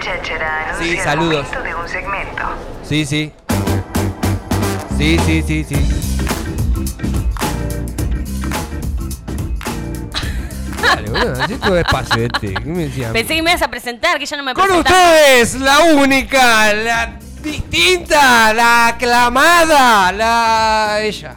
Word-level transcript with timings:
cháchara 0.00 0.74
Sí, 0.80 0.90
el 0.90 1.00
saludos. 1.00 1.44
momento 1.46 1.62
de 1.62 1.74
un 1.74 1.88
segmento. 1.88 2.42
Sí, 2.88 3.04
sí. 3.06 3.32
Sí, 4.98 5.18
sí, 5.26 5.42
sí, 5.46 5.64
sí. 5.64 5.76
Dale, 10.82 11.10
boludo, 11.10 11.42
así 11.42 11.54
todo 11.56 11.74
despacio, 11.74 12.24
este. 12.24 12.54
¿Qué 12.54 12.60
me 12.64 12.84
decías? 12.84 13.12
Pensé 13.12 13.34
que 13.36 13.42
me 13.42 13.50
ibas 13.50 13.62
a 13.62 13.68
presentar, 13.68 14.18
que 14.18 14.26
ya 14.26 14.36
no 14.36 14.42
me 14.42 14.54
Con 14.54 14.70
ustedes, 14.70 15.54
la 15.60 15.80
única, 15.94 16.72
la 16.72 17.18
distinta, 17.42 18.52
la 18.54 18.88
aclamada, 18.88 20.12
la 20.12 21.00
ella. 21.02 21.36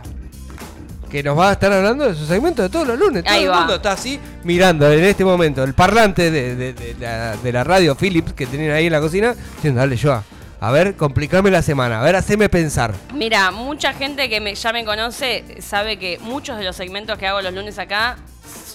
Que 1.10 1.22
nos 1.22 1.38
va 1.38 1.50
a 1.50 1.52
estar 1.54 1.72
hablando 1.72 2.06
de 2.06 2.16
su 2.16 2.26
segmento 2.26 2.62
de 2.64 2.70
todos 2.70 2.88
los 2.88 2.98
lunes. 2.98 3.24
Todo 3.24 3.34
Ahí 3.34 3.44
el 3.44 3.52
va. 3.52 3.58
mundo 3.60 3.76
está 3.76 3.92
así 3.92 4.20
mirando 4.46 4.92
en 4.92 5.04
este 5.04 5.24
momento 5.26 5.64
el 5.64 5.74
parlante 5.74 6.30
de, 6.32 6.56
de- 6.56 6.74
de 6.74 6.96
la, 7.00 7.36
de 7.38 7.52
la 7.52 7.64
radio 7.64 7.96
Philips 7.96 8.34
que 8.34 8.46
tienen 8.46 8.72
ahí 8.72 8.86
en 8.88 8.92
la 8.94 9.00
cocina. 9.00 9.34
Diciendo, 9.56 9.80
dale, 9.80 9.96
yo. 9.96 10.22
A 10.60 10.72
ver, 10.72 10.96
complicame 10.96 11.52
la 11.52 11.62
semana. 11.62 12.00
A 12.00 12.04
ver, 12.04 12.16
haceme 12.16 12.48
pensar. 12.50 12.94
Mira, 13.14 13.52
mucha 13.52 13.94
gente 13.94 14.30
que 14.30 14.40
me- 14.40 14.56
ya 14.56 14.72
me 14.72 14.86
conoce 14.86 15.44
sabe 15.62 15.98
que 16.00 16.20
muchos 16.20 16.58
de 16.58 16.64
los 16.64 16.76
segmentos 16.76 17.18
que 17.18 17.28
hago 17.28 17.42
los 17.42 17.54
lunes 17.54 17.78
acá 17.80 18.18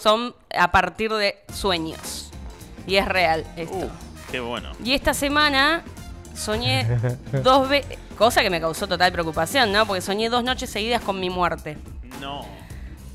son 0.03 0.35
a 0.57 0.71
partir 0.71 1.13
de 1.13 1.37
sueños. 1.53 2.31
Y 2.87 2.97
es 2.97 3.07
real 3.07 3.45
esto. 3.57 3.77
Uh, 3.77 3.91
qué 4.31 4.41
bueno. 4.41 4.71
Y 4.85 4.93
esta 4.95 5.15
semana 5.15 5.83
soñé 6.35 6.87
dos 7.43 7.69
veces, 7.69 7.99
cosa 8.17 8.43
que 8.43 8.51
me 8.51 8.61
causó 8.61 8.87
total 8.87 9.11
preocupación, 9.13 9.73
¿no? 9.73 9.87
Porque 9.87 10.01
soñé 10.03 10.29
dos 10.29 10.45
noches 10.45 10.71
seguidas 10.71 11.01
con 11.03 11.19
mi 11.21 11.31
muerte. 11.31 11.77
No. 12.21 12.47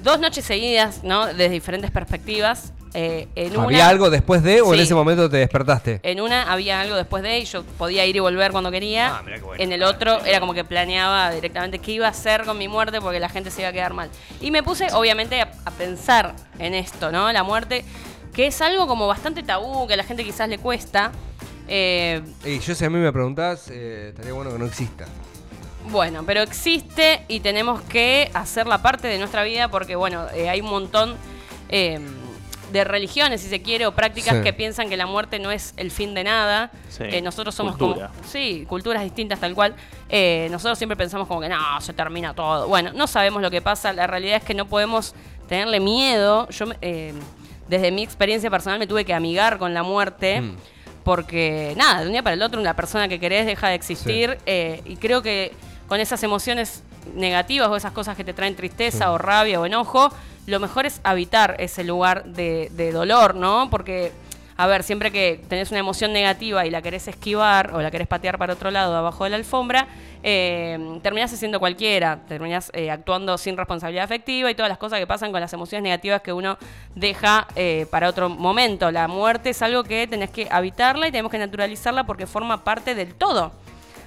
Dos 0.04 0.20
noches 0.20 0.44
seguidas, 0.46 1.04
¿no? 1.04 1.28
Desde 1.28 1.50
diferentes 1.50 1.90
perspectivas. 1.92 2.74
Eh, 2.96 3.28
en 3.36 3.54
una, 3.54 3.64
¿Había 3.64 3.88
algo 3.90 4.10
después 4.12 4.44
de 4.44 4.62
o 4.62 4.72
en 4.74 4.80
ese 4.82 4.94
momento 4.94 5.28
te 5.28 5.38
despertaste? 5.38 6.00
En 6.04 6.22
una 6.22 6.52
había 6.52 6.80
algo 6.80 6.96
después 6.96 7.24
de 7.24 7.40
y 7.40 7.46
yo 7.46 7.64
podía 7.64 8.06
ir 8.06 8.16
y 8.16 8.20
volver 8.20 8.52
cuando 8.52 8.70
quería. 8.70 9.18
Ah, 9.18 9.22
mirá 9.24 9.38
qué 9.38 9.44
bueno. 9.44 9.64
En 9.64 9.72
el 9.72 9.82
otro 9.82 10.24
era 10.26 10.40
como 10.40 10.54
que 10.54 10.64
planeaba 10.64 11.32
directamente 11.32 11.80
qué 11.80 11.94
iba 11.94 12.06
a 12.06 12.12
hacer 12.12 12.44
con 12.44 12.58
mi 12.58 12.68
muerte 12.68 13.02
porque 13.02 13.20
la 13.20 13.30
gente 13.30 13.50
se 13.50 13.62
iba 13.62 13.70
a 13.70 13.74
quedar 13.74 13.94
mal. 13.94 14.10
Y 14.42 14.52
me 14.52 14.62
puse 14.62 14.88
obviamente 14.94 15.42
a, 15.42 15.52
a 15.66 15.72
pensar 15.72 16.36
en 16.60 16.76
esto, 16.76 17.12
¿no? 17.12 17.32
La 17.32 17.42
muerte, 17.44 17.84
que 18.34 18.46
es 18.48 18.62
algo 18.62 18.86
como 18.86 19.08
bastante 19.08 19.42
tabú, 19.42 19.88
que 19.88 19.94
a 19.96 19.98
la 19.98 20.04
gente 20.04 20.24
quizás 20.24 20.48
le 20.50 20.60
cuesta. 20.60 21.12
Eh, 21.68 22.22
Y 22.46 22.60
yo 22.60 22.76
si 22.76 22.86
a 22.86 22.90
mí 22.92 23.00
me 23.00 23.12
preguntás, 23.12 23.70
eh, 23.72 24.10
estaría 24.10 24.34
bueno 24.34 24.52
que 24.52 24.60
no 24.60 24.66
exista. 24.66 25.06
Bueno, 25.90 26.24
pero 26.26 26.42
existe 26.42 27.24
y 27.28 27.40
tenemos 27.42 27.82
que 27.82 28.30
hacerla 28.34 28.82
parte 28.82 29.08
de 29.08 29.18
nuestra 29.18 29.44
vida 29.44 29.68
porque, 29.70 29.96
bueno, 29.96 30.28
eh, 30.34 30.50
hay 30.50 30.62
un 30.62 30.70
montón 30.70 31.16
eh, 31.70 32.00
de 32.72 32.84
religiones, 32.84 33.42
si 33.42 33.50
se 33.50 33.62
quiere, 33.62 33.86
o 33.86 33.94
prácticas 33.94 34.38
Sí. 34.38 34.42
que 34.44 34.52
piensan 34.54 34.90
que 34.90 34.98
la 34.98 35.06
muerte 35.06 35.38
no 35.40 35.52
es 35.52 35.74
el 35.78 35.92
fin 35.92 36.14
de 36.16 36.24
nada. 36.24 36.72
Sí, 36.90 37.04
Eh, 37.04 37.22
nosotros 37.22 37.54
somos 37.54 37.78
cultura. 37.78 38.08
como... 38.10 38.28
Sí, 38.28 38.66
culturas 38.68 39.04
distintas 39.04 39.40
tal 39.40 39.54
cual. 39.54 39.76
Eh, 40.10 40.48
nosotros 40.52 40.78
siempre 40.80 40.96
pensamos 40.96 41.28
como 41.28 41.40
que 41.42 41.50
no, 41.50 41.80
se 41.82 41.94
termina 41.94 42.34
todo. 42.34 42.68
Bueno, 42.68 42.92
no 42.94 43.06
sabemos 43.06 43.42
lo 43.44 43.52
que 43.52 43.62
pasa. 43.62 43.94
La 43.94 44.08
realidad 44.08 44.38
es 44.38 44.44
que 44.44 44.54
no 44.56 44.66
podemos 44.68 45.14
tenerle 45.48 45.80
miedo. 45.80 46.48
Yo, 46.50 46.66
me- 46.66 46.78
eh, 46.82 47.14
desde 47.68 47.92
mi 47.92 48.02
experiencia 48.04 48.50
personal, 48.50 48.80
me 48.80 48.88
tuve 48.88 49.06
que 49.06 49.14
amigar 49.14 49.58
con 49.60 49.74
la 49.76 49.84
muerte. 49.84 50.42
Mm. 50.42 50.56
Porque, 51.04 51.74
nada, 51.78 52.00
de 52.02 52.06
un 52.08 52.14
día 52.14 52.24
para 52.24 52.34
el 52.34 52.42
otro, 52.42 52.60
una 52.62 52.76
persona 52.76 53.08
que 53.08 53.20
querés 53.20 53.46
deja 53.46 53.68
de 53.68 53.76
existir. 53.76 54.38
eh, 54.46 54.82
y 54.86 54.96
creo 54.96 55.22
que 55.22 55.52
con 55.94 56.00
esas 56.00 56.24
emociones 56.24 56.82
negativas 57.14 57.70
o 57.70 57.76
esas 57.76 57.92
cosas 57.92 58.18
que 58.18 58.24
te 58.24 58.34
traen 58.34 58.56
tristeza 58.56 59.12
o 59.12 59.20
rabia 59.20 59.62
o 59.62 59.66
enojo, 59.68 60.12
lo 60.48 60.60
mejor 60.60 60.88
es 60.88 61.00
habitar 61.04 61.56
ese 61.60 61.84
lugar 61.84 62.26
de, 62.26 62.72
de 62.72 62.92
dolor, 62.92 63.36
¿no? 63.36 63.70
Porque, 63.70 64.12
a 64.58 64.66
ver, 64.66 64.82
siempre 64.82 65.12
que 65.12 65.40
tenés 65.48 65.70
una 65.70 65.82
emoción 65.82 66.12
negativa 66.12 66.66
y 66.66 66.72
la 66.72 66.82
querés 66.82 67.08
esquivar 67.08 67.76
o 67.76 67.82
la 67.84 67.92
querés 67.92 68.08
patear 68.08 68.40
para 68.40 68.54
otro 68.54 68.72
lado, 68.72 68.96
abajo 68.96 69.24
de 69.26 69.30
la 69.30 69.36
alfombra, 69.36 69.88
eh, 70.24 70.80
terminás 71.04 71.30
siendo 71.30 71.60
cualquiera, 71.60 72.22
terminás 72.28 72.72
eh, 72.74 72.90
actuando 72.90 73.38
sin 73.38 73.56
responsabilidad 73.56 74.06
afectiva 74.06 74.50
y 74.50 74.56
todas 74.56 74.70
las 74.70 74.80
cosas 74.80 74.98
que 74.98 75.06
pasan 75.06 75.32
con 75.32 75.42
las 75.42 75.54
emociones 75.54 75.84
negativas 75.84 76.24
que 76.24 76.34
uno 76.34 76.58
deja 76.96 77.46
eh, 77.56 77.86
para 77.92 78.10
otro 78.10 78.30
momento. 78.30 78.90
La 78.90 79.08
muerte 79.08 79.52
es 79.52 79.62
algo 79.62 79.84
que 79.84 80.08
tenés 80.08 80.32
que 80.32 80.48
habitarla 80.50 81.08
y 81.08 81.12
tenemos 81.12 81.32
que 81.32 81.38
naturalizarla 81.38 82.08
porque 82.08 82.26
forma 82.26 82.64
parte 82.64 82.96
del 82.96 83.14
todo. 83.14 83.52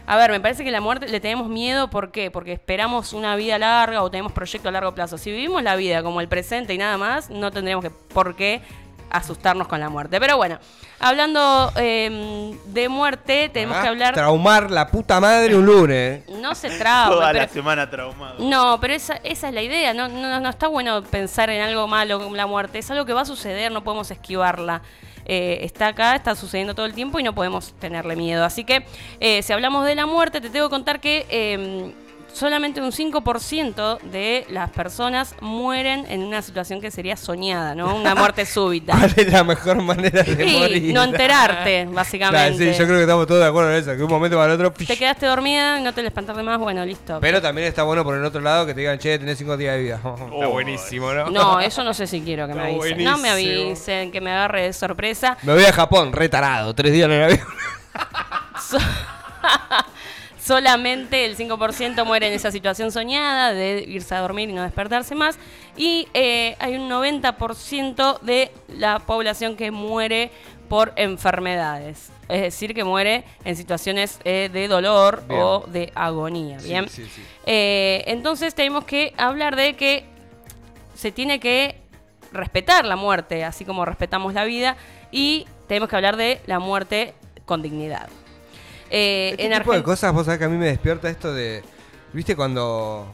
A 0.07 0.17
ver, 0.17 0.31
me 0.31 0.41
parece 0.41 0.63
que 0.65 0.71
la 0.71 0.81
muerte 0.81 1.09
le 1.09 1.19
tenemos 1.21 1.49
miedo, 1.49 1.91
¿por 1.91 2.13
qué? 2.13 2.31
Porque 2.31 2.53
esperamos 2.53 3.13
una 3.13 3.35
vida 3.37 3.59
larga 3.59 4.03
o 4.03 4.11
tenemos 4.11 4.33
proyecto 4.33 4.69
a 4.69 4.73
largo 4.73 4.95
plazo. 4.95 5.19
Si 5.19 5.31
vivimos 5.33 5.63
la 5.63 5.75
vida 5.77 6.03
como 6.03 6.21
el 6.21 6.29
presente 6.29 6.75
y 6.75 6.79
nada 6.79 6.97
más, 6.97 7.29
no 7.31 7.51
tendríamos 7.51 7.85
que, 7.85 7.91
por 7.91 8.37
qué 8.37 8.63
asustarnos 9.11 9.67
con 9.69 9.81
la 9.81 9.89
muerte. 9.89 10.21
Pero 10.21 10.37
bueno, 10.37 10.59
hablando 11.01 11.73
eh, 11.77 12.57
de 12.67 12.89
muerte, 12.89 13.49
tenemos 13.53 13.77
Ah, 13.79 13.83
que 13.83 13.89
hablar... 13.89 14.15
Traumar 14.15 14.71
la 14.71 14.89
puta 14.89 15.19
madre 15.21 15.57
un 15.57 15.67
lunes. 15.67 16.23
No 16.29 16.55
se 16.55 16.71
traba, 16.71 17.11
Toda 17.15 17.33
la 17.33 17.49
semana 17.49 17.89
traumado. 17.91 18.37
no, 18.41 18.79
pero 18.81 18.95
esa, 18.95 19.15
esa 19.25 19.49
es 19.49 19.55
la 19.55 19.63
idea. 19.63 19.93
No, 19.95 20.09
no, 20.09 20.39
no 20.41 20.49
está 20.49 20.69
bueno 20.69 21.03
pensar 21.03 21.51
en 21.51 21.63
algo 21.63 21.87
malo 21.89 22.21
como 22.21 22.37
la 22.37 22.47
muerte. 22.47 22.79
Es 22.79 22.91
algo 22.93 23.05
que 23.05 23.13
va 23.13 23.23
a 23.23 23.27
suceder, 23.27 23.73
no 23.73 23.83
podemos 23.83 24.11
esquivarla. 24.11 24.83
Eh, 25.27 25.59
está 25.63 25.89
acá, 25.89 26.15
está 26.15 26.35
sucediendo 26.35 26.75
todo 26.75 26.87
el 26.87 26.95
tiempo 26.95 27.19
y 27.19 27.23
no 27.23 27.35
podemos 27.35 27.75
tenerle 27.81 28.17
miedo. 28.17 28.45
Así 28.45 28.65
que 28.65 28.87
eh, 29.21 29.43
si 29.43 29.53
hablamos 29.53 29.85
de 29.85 29.95
la 29.95 30.07
muerte, 30.07 30.41
te 30.41 30.51
tengo 30.51 30.69
que 30.69 30.71
contar 30.71 31.01
que 31.01 31.27
eh, 31.29 31.93
solamente 32.37 32.81
un 32.81 32.93
5% 32.93 34.01
de 34.03 34.47
las 34.51 34.71
personas 34.71 35.35
mueren 35.41 36.05
en 36.09 36.23
una 36.23 36.43
situación 36.43 36.81
que 36.81 36.91
sería 36.91 37.17
soñada, 37.17 37.75
¿no? 37.75 37.95
Una 37.97 38.15
muerte 38.15 38.45
súbita. 38.47 38.93
¿Cuál 38.97 39.13
es 39.17 39.33
la 39.33 39.43
mejor 39.45 39.83
manera 39.83 40.23
de 40.23 40.47
Y 40.47 40.59
morir? 40.59 40.95
no 40.95 41.03
enterarte, 41.05 41.83
Claro, 41.85 41.93
básicamente. 41.93 42.73
sí, 42.73 42.79
yo 42.79 42.85
creo 42.87 42.97
que 42.99 43.03
estamos 43.03 43.27
todos 43.27 43.41
de 43.41 43.47
acuerdo 43.49 43.71
en 43.73 43.79
eso. 43.79 43.97
Que 43.97 44.03
un 44.03 44.11
momento 44.11 44.37
para 44.37 44.53
el 44.55 44.61
otro. 44.61 44.73
Te 44.87 44.97
quedaste 44.97 45.27
dormida, 45.27 45.81
no 45.81 45.93
te 45.95 46.03
despertaste 46.03 46.43
más, 46.43 46.59
bueno, 46.59 46.85
listo. 46.85 47.19
Pero 47.21 47.41
también 47.43 47.67
está 47.69 47.83
bueno 47.83 48.05
por 48.05 48.17
el 48.17 48.25
otro 48.25 48.41
lado 48.41 48.67
que 48.67 48.75
te 48.75 48.81
digan, 48.81 48.99
che, 48.99 49.19
tenés 49.19 49.39
cinco 49.39 49.57
días 49.57 49.75
de 49.77 49.83
vida. 49.83 49.97
está 50.05 50.11
Oh. 50.31 50.51
buenísimo, 50.51 51.13
¿no? 51.13 51.31
No, 51.31 51.61
eso 51.61 51.83
no 51.83 51.95
sé 51.95 52.07
si 52.07 52.21
quiero 52.21 52.47
que 52.47 52.55
me 52.55 52.71
Está 52.71 52.81
avisen. 52.85 53.05
No 53.05 53.17
me 53.19 53.31
buenísimo. 53.31 53.67
avisen, 53.69 54.13
que 54.13 54.21
me 54.21 54.31
agarre 54.31 54.63
de 54.63 54.73
sorpresa. 54.73 55.37
Me 55.43 55.53
voy 55.55 55.65
a 55.65 55.73
Japón, 55.73 56.13
retarado, 56.13 56.75
tres 56.75 56.93
días 56.93 57.07
en 57.07 57.13
el 57.13 57.23
avión. 57.25 57.47
So- 60.47 60.57
Solamente 60.57 61.25
el 61.27 61.37
5% 61.37 62.05
muere 62.05 62.29
en 62.29 62.33
esa 62.33 62.51
situación 62.51 62.91
soñada 62.93 63.53
de 63.53 63.85
irse 63.87 64.15
a 64.15 64.21
dormir 64.21 64.49
y 64.49 64.53
no 64.53 64.63
despertarse 64.63 65.15
más. 65.15 65.39
Y 65.77 66.09
eh, 66.15 66.57
hay 66.59 66.77
un 66.77 66.89
90% 66.89 68.21
de 68.21 68.51
la 68.69 68.99
población 69.01 69.57
que 69.57 69.71
muere 69.71 70.31
por 70.69 70.93
enfermedades. 70.97 72.11
Es 72.29 72.41
decir, 72.43 72.75
que 72.75 72.83
muere 72.85 73.25
en 73.45 73.55
situaciones 73.55 74.19
eh, 74.25 74.49
de 74.53 74.67
dolor 74.67 75.23
Bien. 75.29 75.41
o 75.41 75.61
de 75.69 75.93
agonía. 75.95 76.59
Sí, 76.59 76.69
Bien. 76.69 76.89
sí, 76.89 77.05
sí. 77.07 77.23
Eh, 77.45 78.03
entonces 78.07 78.55
tenemos 78.55 78.85
que 78.85 79.13
hablar 79.17 79.55
de 79.57 79.75
que 79.75 80.05
se 80.95 81.13
tiene 81.13 81.39
que 81.39 81.77
respetar 82.33 82.85
la 82.85 82.97
muerte, 82.97 83.45
así 83.45 83.65
como 83.65 83.85
respetamos 83.85 84.35
la 84.35 84.45
vida, 84.45 84.77
y 85.13 85.47
tenemos 85.69 85.89
que 85.89 85.97
hablar 85.97 86.17
de 86.17 86.41
la 86.47 86.59
muerte 86.59 87.15
con 87.45 87.63
dignidad. 87.63 88.09
Eh, 88.91 89.31
Este 89.33 89.47
en 89.47 89.53
tipo 89.59 89.73
de 89.73 89.83
cosas, 89.83 90.13
vos 90.13 90.27
sabés 90.27 90.39
que 90.39 90.45
a 90.45 90.49
mí 90.49 90.57
me 90.57 90.67
despierta 90.67 91.09
esto 91.09 91.33
de. 91.33 91.63
¿Viste 92.13 92.37
cuando, 92.37 93.07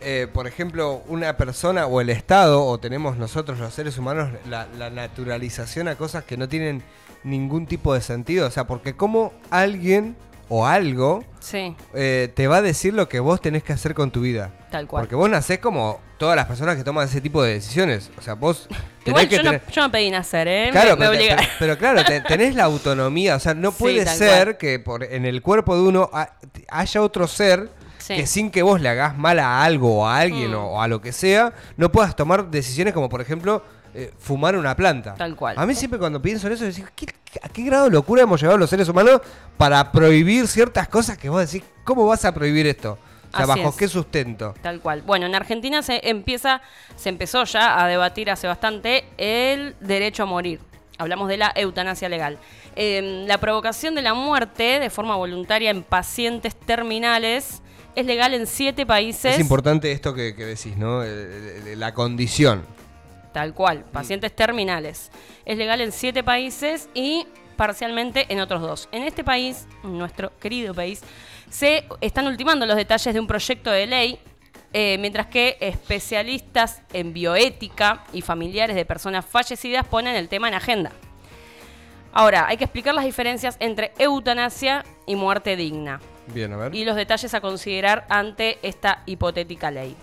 eh, 0.00 0.26
por 0.32 0.46
ejemplo, 0.46 1.02
una 1.08 1.36
persona 1.36 1.86
o 1.86 2.00
el 2.00 2.10
Estado, 2.10 2.64
o 2.64 2.78
tenemos 2.78 3.16
nosotros 3.16 3.58
los 3.58 3.72
seres 3.72 3.96
humanos, 3.98 4.30
la, 4.48 4.66
la 4.78 4.90
naturalización 4.90 5.88
a 5.88 5.96
cosas 5.96 6.24
que 6.24 6.36
no 6.36 6.48
tienen 6.48 6.82
ningún 7.24 7.66
tipo 7.66 7.94
de 7.94 8.00
sentido? 8.00 8.46
O 8.46 8.50
sea, 8.50 8.66
porque 8.66 8.94
como 8.96 9.32
alguien 9.50 10.16
o 10.50 10.66
algo 10.66 11.24
Sí, 11.40 11.74
eh, 11.94 12.30
te 12.36 12.46
va 12.48 12.56
a 12.58 12.62
decir 12.62 12.92
lo 12.92 13.08
que 13.08 13.18
vos 13.18 13.40
tenés 13.40 13.62
que 13.62 13.72
hacer 13.72 13.94
con 13.94 14.10
tu 14.10 14.20
vida. 14.20 14.50
tal 14.70 14.86
cual. 14.86 15.04
Porque 15.04 15.14
vos 15.14 15.30
nacés 15.30 15.58
como 15.58 15.98
todas 16.18 16.36
las 16.36 16.44
personas 16.44 16.76
que 16.76 16.84
toman 16.84 17.08
ese 17.08 17.22
tipo 17.22 17.42
de 17.42 17.54
decisiones. 17.54 18.10
O 18.18 18.20
sea, 18.22 18.34
vos 18.34 18.66
tenés 19.04 19.06
Igual 19.06 19.28
que 19.28 19.36
yo, 19.36 19.42
tener... 19.42 19.62
no, 19.66 19.72
yo 19.72 19.80
no 19.82 19.90
pedí 19.90 20.10
nacer, 20.10 20.46
¿eh? 20.48 20.68
Claro, 20.70 20.98
me, 20.98 21.06
pero, 21.58 21.78
claro, 21.78 22.04
te- 22.04 22.20
tenés 22.20 22.54
la 22.54 22.64
autonomía. 22.64 23.36
O 23.36 23.40
sea, 23.40 23.54
no 23.54 23.72
puede 23.78 24.04
ser 24.06 24.44
cual. 24.44 24.56
que 24.58 24.78
por, 24.80 25.02
en 25.04 25.24
el 25.24 25.40
cuerpo 25.40 25.74
de 25.74 25.82
uno 25.82 26.10
ha- 26.12 26.34
haya 26.68 27.00
otro 27.02 27.26
ser 27.26 27.70
Sí. 27.98 28.16
que 28.16 28.26
sin 28.26 28.50
que 28.50 28.62
vos 28.62 28.80
le 28.80 28.88
hagas 28.88 29.16
mal 29.16 29.38
a 29.38 29.62
algo 29.62 30.00
o 30.00 30.06
a 30.06 30.18
alguien 30.18 30.50
Mm. 30.52 30.54
o 30.56 30.82
a 30.82 30.88
lo 30.88 31.00
que 31.00 31.12
sea, 31.12 31.52
no 31.76 31.92
puedas 31.92 32.16
tomar 32.16 32.50
decisiones 32.50 32.92
como, 32.92 33.08
por 33.08 33.20
ejemplo, 33.20 33.62
eh, 33.94 34.12
fumar 34.18 34.56
una 34.56 34.74
planta. 34.76 35.14
Tal 35.14 35.34
cual. 35.36 35.56
A 35.58 35.66
mí 35.66 35.74
siempre 35.74 35.98
cuando 35.98 36.20
pienso 36.22 36.46
en 36.46 36.52
eso, 36.54 36.64
decís, 36.64 36.84
¿qué- 36.94 37.06
¿a 37.42 37.48
qué 37.48 37.62
grado 37.62 37.84
de 37.84 37.90
locura 37.90 38.22
hemos 38.22 38.40
llegado 38.40 38.58
los 38.58 38.70
seres 38.70 38.88
humanos 38.88 39.20
para 39.56 39.90
prohibir 39.92 40.46
ciertas 40.48 40.88
cosas 40.88 41.16
que 41.18 41.28
vos 41.28 41.50
decís, 41.50 41.66
¿cómo 41.84 42.06
vas 42.06 42.24
a 42.24 42.32
prohibir 42.32 42.66
esto? 42.66 42.98
O 43.32 43.36
sea, 43.36 43.44
Así 43.44 43.60
¿bajo 43.60 43.70
es. 43.70 43.76
qué 43.76 43.86
sustento? 43.88 44.54
Tal 44.60 44.80
cual. 44.80 45.02
Bueno, 45.02 45.26
en 45.26 45.34
Argentina 45.36 45.82
se 45.82 46.00
empieza, 46.08 46.60
se 46.96 47.08
empezó 47.10 47.44
ya 47.44 47.80
a 47.82 47.86
debatir 47.86 48.28
hace 48.30 48.48
bastante 48.48 49.04
el 49.18 49.76
derecho 49.80 50.24
a 50.24 50.26
morir. 50.26 50.60
Hablamos 50.98 51.28
de 51.28 51.36
la 51.36 51.52
eutanasia 51.54 52.08
legal. 52.08 52.38
Eh, 52.76 53.24
la 53.28 53.38
provocación 53.38 53.94
de 53.94 54.02
la 54.02 54.14
muerte 54.14 54.80
de 54.80 54.90
forma 54.90 55.14
voluntaria 55.16 55.70
en 55.70 55.82
pacientes 55.84 56.54
terminales 56.56 57.62
es 57.94 58.04
legal 58.06 58.34
en 58.34 58.46
siete 58.46 58.84
países. 58.84 59.34
Es 59.34 59.40
importante 59.40 59.92
esto 59.92 60.12
que, 60.12 60.34
que 60.34 60.44
decís, 60.44 60.76
¿no? 60.76 61.02
La 61.76 61.94
condición. 61.94 62.62
Tal 63.32 63.54
cual, 63.54 63.84
pacientes 63.84 64.34
terminales. 64.34 65.10
Es 65.44 65.56
legal 65.56 65.80
en 65.80 65.92
siete 65.92 66.24
países 66.24 66.88
y 66.94 67.26
parcialmente 67.56 68.26
en 68.28 68.40
otros 68.40 68.60
dos. 68.60 68.88
En 68.90 69.02
este 69.02 69.22
país, 69.22 69.66
nuestro 69.82 70.36
querido 70.38 70.74
país, 70.74 71.02
se 71.48 71.84
están 72.00 72.26
ultimando 72.26 72.66
los 72.66 72.76
detalles 72.76 73.12
de 73.12 73.20
un 73.20 73.26
proyecto 73.26 73.70
de 73.70 73.86
ley, 73.86 74.18
eh, 74.72 74.96
mientras 74.98 75.26
que 75.26 75.56
especialistas 75.60 76.82
en 76.92 77.12
bioética 77.12 78.04
y 78.12 78.22
familiares 78.22 78.76
de 78.76 78.84
personas 78.84 79.26
fallecidas 79.26 79.86
ponen 79.86 80.16
el 80.16 80.28
tema 80.28 80.48
en 80.48 80.54
agenda. 80.54 80.92
Ahora, 82.12 82.46
hay 82.48 82.56
que 82.56 82.64
explicar 82.64 82.94
las 82.94 83.04
diferencias 83.04 83.56
entre 83.60 83.92
eutanasia 83.98 84.84
y 85.06 85.14
muerte 85.14 85.54
digna. 85.54 86.00
Bien, 86.28 86.52
a 86.52 86.56
ver. 86.56 86.74
Y 86.74 86.84
los 86.84 86.96
detalles 86.96 87.34
a 87.34 87.40
considerar 87.40 88.06
ante 88.08 88.58
esta 88.62 89.02
hipotética 89.06 89.70
ley. 89.70 89.94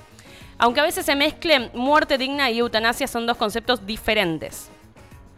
Aunque 0.59 0.79
a 0.79 0.83
veces 0.83 1.05
se 1.05 1.15
mezclen, 1.15 1.69
muerte 1.73 2.17
digna 2.17 2.49
y 2.49 2.59
eutanasia 2.59 3.07
son 3.07 3.27
dos 3.27 3.37
conceptos 3.37 3.85
diferentes. 3.85 4.69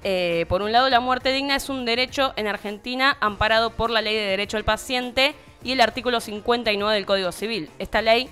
Eh, 0.04 0.46
por 0.48 0.62
un 0.62 0.72
lado, 0.72 0.90
la 0.90 1.02
muerte 1.02 1.34
digna 1.34 1.56
es 1.58 1.68
un 1.70 1.84
derecho 1.86 2.32
en 2.38 2.48
Argentina 2.48 3.18
amparado 3.20 3.72
por 3.72 3.90
la 3.90 4.02
Ley 4.02 4.16
de 4.16 4.22
Derecho 4.22 4.56
al 4.56 4.64
Paciente 4.64 5.36
y 5.62 5.74
el 5.74 5.82
artículo 5.82 6.22
59 6.22 6.96
del 6.96 7.06
Código 7.06 7.34
Civil. 7.34 7.70
Esta 7.80 8.02
ley 8.02 8.30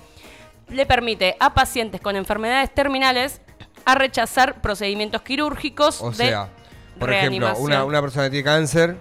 le 0.70 0.86
permite 0.86 1.36
a 1.40 1.52
pacientes 1.52 2.00
con 2.00 2.16
enfermedades 2.16 2.72
terminales 2.72 3.42
a 3.84 3.94
rechazar 3.94 4.62
procedimientos 4.62 5.20
quirúrgicos 5.22 6.00
O 6.00 6.10
de 6.10 6.16
sea, 6.16 6.48
por 6.98 7.12
ejemplo, 7.12 7.52
una, 7.58 7.84
una 7.84 8.00
persona 8.00 8.24
que 8.26 8.30
tiene 8.30 8.44
cáncer, 8.44 8.96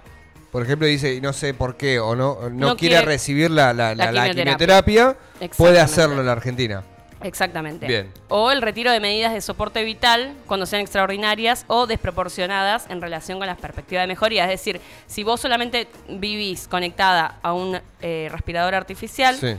por 0.51 0.61
ejemplo, 0.63 0.87
dice, 0.87 1.13
y 1.13 1.21
no 1.21 1.31
sé 1.31 1.53
por 1.53 1.77
qué, 1.77 1.99
o 1.99 2.15
no, 2.17 2.37
no, 2.43 2.49
No 2.49 2.75
quiere, 2.75 2.95
quiere 2.95 3.05
recibir 3.05 3.49
la, 3.49 3.73
la- 3.73 3.95
la 3.95 4.05
la- 4.07 4.11
la 4.11 4.29
quimioterapia. 4.29 5.15
quimioterapia, 5.15 5.17
puede 5.57 5.79
hacerlo 5.79 6.19
en 6.19 6.25
la 6.25 6.31
Argentina. 6.33 6.83
Exactamente. 7.21 7.87
Bien. 7.87 8.11
O 8.29 8.51
el 8.51 8.61
retiro 8.61 8.91
de 8.91 8.99
medidas 8.99 9.33
de 9.33 9.41
soporte 9.41 9.83
vital 9.83 10.33
cuando 10.45 10.65
sean 10.65 10.81
extraordinarias 10.81 11.65
o 11.67 11.87
desproporcionadas 11.87 12.87
en 12.89 13.01
relación 13.01 13.37
con 13.39 13.47
las 13.47 13.57
perspectivas 13.57 14.03
de 14.03 14.07
mejoría. 14.07 14.43
Es 14.45 14.49
decir, 14.51 14.79
si 15.07 15.23
vos 15.23 15.39
solamente 15.41 15.87
vivís 16.09 16.67
conectada 16.67 17.39
a 17.41 17.53
un 17.53 17.79
eh, 18.01 18.29
respirador 18.31 18.75
artificial, 18.75 19.35
Sí, 19.35 19.55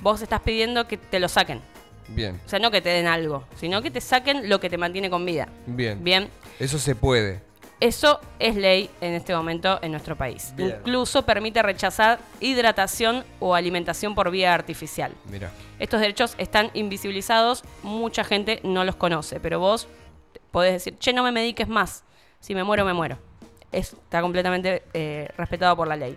vos 0.00 0.22
estás 0.22 0.40
pidiendo 0.40 0.86
que 0.86 0.96
te 0.96 1.18
lo 1.20 1.28
saquen. 1.28 1.60
bien, 2.08 2.40
O 2.46 2.48
sea, 2.48 2.58
no 2.58 2.70
que 2.70 2.80
te 2.80 2.88
den 2.90 3.06
algo, 3.06 3.44
sino 3.56 3.82
que 3.82 3.90
te 3.90 4.00
saquen 4.00 4.48
lo 4.48 4.60
que 4.60 4.70
te 4.70 4.78
mantiene 4.78 5.10
con 5.10 5.24
vida. 5.26 5.48
bien. 5.66 6.02
Bien. 6.04 6.28
Eso 6.58 6.78
se 6.78 6.94
puede. 6.94 7.40
Eso 7.80 8.20
es 8.38 8.56
ley 8.56 8.90
en 9.00 9.14
este 9.14 9.34
momento 9.34 9.78
en 9.80 9.92
nuestro 9.92 10.14
país. 10.14 10.52
Bien. 10.54 10.76
Incluso 10.78 11.24
permite 11.24 11.62
rechazar 11.62 12.20
hidratación 12.38 13.24
o 13.38 13.54
alimentación 13.54 14.14
por 14.14 14.30
vía 14.30 14.52
artificial. 14.52 15.12
Mira. 15.30 15.50
Estos 15.78 16.00
derechos 16.00 16.34
están 16.36 16.70
invisibilizados, 16.74 17.64
mucha 17.82 18.22
gente 18.22 18.60
no 18.64 18.84
los 18.84 18.96
conoce, 18.96 19.40
pero 19.40 19.60
vos 19.60 19.88
podés 20.50 20.74
decir, 20.74 20.98
che, 20.98 21.14
no 21.14 21.22
me 21.22 21.32
mediques 21.32 21.68
más, 21.68 22.04
si 22.38 22.54
me 22.54 22.64
muero, 22.64 22.84
me 22.84 22.92
muero. 22.92 23.18
Está 23.72 24.20
completamente 24.20 24.82
eh, 24.92 25.28
respetado 25.38 25.74
por 25.74 25.88
la 25.88 25.96
ley. 25.96 26.16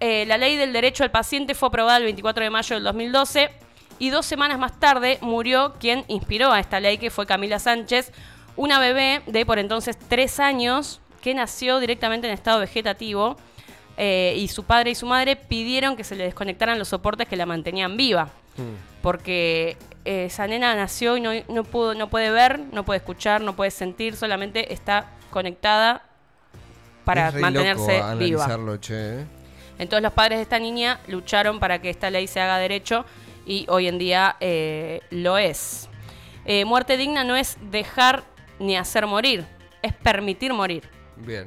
Eh, 0.00 0.24
la 0.26 0.38
ley 0.38 0.56
del 0.56 0.72
derecho 0.72 1.04
al 1.04 1.10
paciente 1.10 1.54
fue 1.54 1.68
aprobada 1.68 1.98
el 1.98 2.04
24 2.04 2.42
de 2.42 2.50
mayo 2.50 2.74
del 2.74 2.84
2012 2.84 3.50
y 3.98 4.10
dos 4.10 4.26
semanas 4.26 4.58
más 4.58 4.78
tarde 4.80 5.18
murió 5.20 5.74
quien 5.78 6.04
inspiró 6.08 6.52
a 6.52 6.60
esta 6.60 6.80
ley, 6.80 6.98
que 6.98 7.10
fue 7.10 7.26
Camila 7.26 7.58
Sánchez, 7.58 8.12
una 8.56 8.78
bebé 8.78 9.22
de 9.26 9.44
por 9.46 9.58
entonces 9.58 9.98
tres 10.08 10.40
años 10.40 11.00
que 11.22 11.34
nació 11.34 11.80
directamente 11.80 12.26
en 12.28 12.34
estado 12.34 12.60
vegetativo 12.60 13.36
eh, 13.96 14.34
y 14.36 14.48
su 14.48 14.64
padre 14.64 14.90
y 14.90 14.94
su 14.94 15.06
madre 15.06 15.36
pidieron 15.36 15.96
que 15.96 16.04
se 16.04 16.16
le 16.16 16.24
desconectaran 16.24 16.78
los 16.78 16.88
soportes 16.88 17.28
que 17.28 17.36
la 17.36 17.46
mantenían 17.46 17.96
viva 17.96 18.28
porque 19.02 19.76
eh, 20.04 20.26
esa 20.26 20.46
nena 20.46 20.74
nació 20.74 21.16
y 21.16 21.20
no, 21.20 21.30
no 21.48 21.64
pudo, 21.64 21.94
no 21.94 22.08
puede 22.08 22.30
ver, 22.30 22.60
no 22.72 22.84
puede 22.84 22.98
escuchar, 22.98 23.40
no 23.40 23.56
puede 23.56 23.70
sentir, 23.70 24.16
solamente 24.16 24.72
está 24.72 25.10
conectada 25.30 26.02
para 27.04 27.28
Es 27.28 27.34
mantenerse 27.34 27.98
loco 27.98 28.16
viva. 28.16 28.78
che, 28.80 29.20
¿eh? 29.20 29.24
Entonces 29.78 30.02
los 30.02 30.12
padres 30.12 30.38
de 30.38 30.42
esta 30.42 30.58
niña 30.60 31.00
lucharon 31.08 31.58
para 31.58 31.80
que 31.82 31.90
esta 31.90 32.10
ley 32.10 32.28
se 32.28 32.40
haga 32.40 32.58
derecho 32.58 33.04
y 33.44 33.66
hoy 33.68 33.88
en 33.88 33.98
día 33.98 34.36
lo 35.10 35.36
es. 35.36 35.88
Muerte 36.64 36.96
digna 36.96 37.24
no 37.24 37.34
es 37.34 37.56
dejar 37.70 38.22
ni 38.58 38.76
hacer 38.76 39.06
morir, 39.06 39.44
es 39.82 39.92
permitir 39.92 40.52
morir 40.52 40.82
Bien. 41.16 41.46